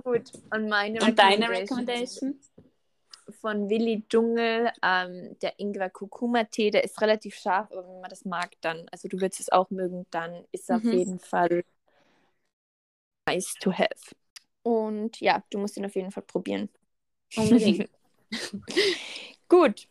Gut, 0.03 0.33
und 0.51 0.69
meine 0.69 1.01
und 1.01 1.19
deine 1.19 1.49
Recommendation? 1.49 2.41
Von 3.41 3.71
Willi 3.71 4.05
Dschungel, 4.09 4.71
ähm, 4.83 5.37
der 5.41 5.59
Ingwer 5.59 5.89
Kurkuma 5.89 6.45
Tee, 6.45 6.71
der 6.71 6.85
ist 6.85 7.01
relativ 7.01 7.37
scharf, 7.37 7.71
aber 7.73 7.87
wenn 7.89 8.01
man 8.01 8.11
das 8.11 8.27
mag, 8.27 8.51
dann, 8.61 8.87
also 8.91 9.09
du 9.09 9.19
würdest 9.19 9.41
es 9.41 9.51
auch 9.51 9.71
mögen, 9.71 10.07
dann 10.11 10.45
ist 10.53 10.69
mhm. 10.69 10.77
auf 10.77 10.85
jeden 10.85 11.19
Fall 11.19 11.65
nice 13.27 13.55
to 13.61 13.73
have. 13.73 14.15
Und 14.63 15.21
ja, 15.21 15.43
du 15.51 15.59
musst 15.59 15.77
ihn 15.77 15.87
auf 15.87 15.95
jeden 15.95 16.11
Fall 16.11 16.23
probieren. 16.23 16.69
Unbedingt. 17.37 17.89
Gut 19.49 19.89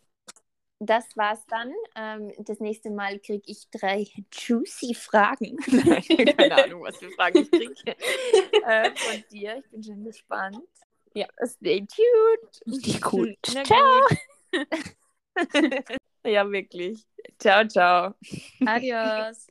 das 0.78 1.16
war's 1.16 1.44
dann. 1.46 1.72
Ähm, 1.96 2.32
das 2.38 2.60
nächste 2.60 2.90
Mal 2.90 3.18
kriege 3.18 3.44
ich 3.46 3.68
drei 3.70 4.06
juicy 4.32 4.94
Fragen. 4.94 5.56
Keine 6.36 6.64
Ahnung, 6.64 6.82
was 6.82 6.96
für 6.98 7.10
Fragen 7.10 7.38
ich 7.38 7.50
kriege 7.50 7.74
äh, 8.66 8.90
von 8.94 9.24
dir. 9.30 9.58
Ich 9.58 9.70
bin 9.70 9.82
schon 9.82 10.04
gespannt. 10.04 10.58
Ja, 11.14 11.26
stay 11.44 11.86
tuned. 11.86 12.62
Richtig 12.66 13.12
cool. 13.12 13.36
Ciao. 13.42 14.00
Ja, 16.26 16.50
wirklich. 16.50 17.04
Ciao, 17.38 17.68
ciao. 17.68 18.14
Adios. 18.64 19.46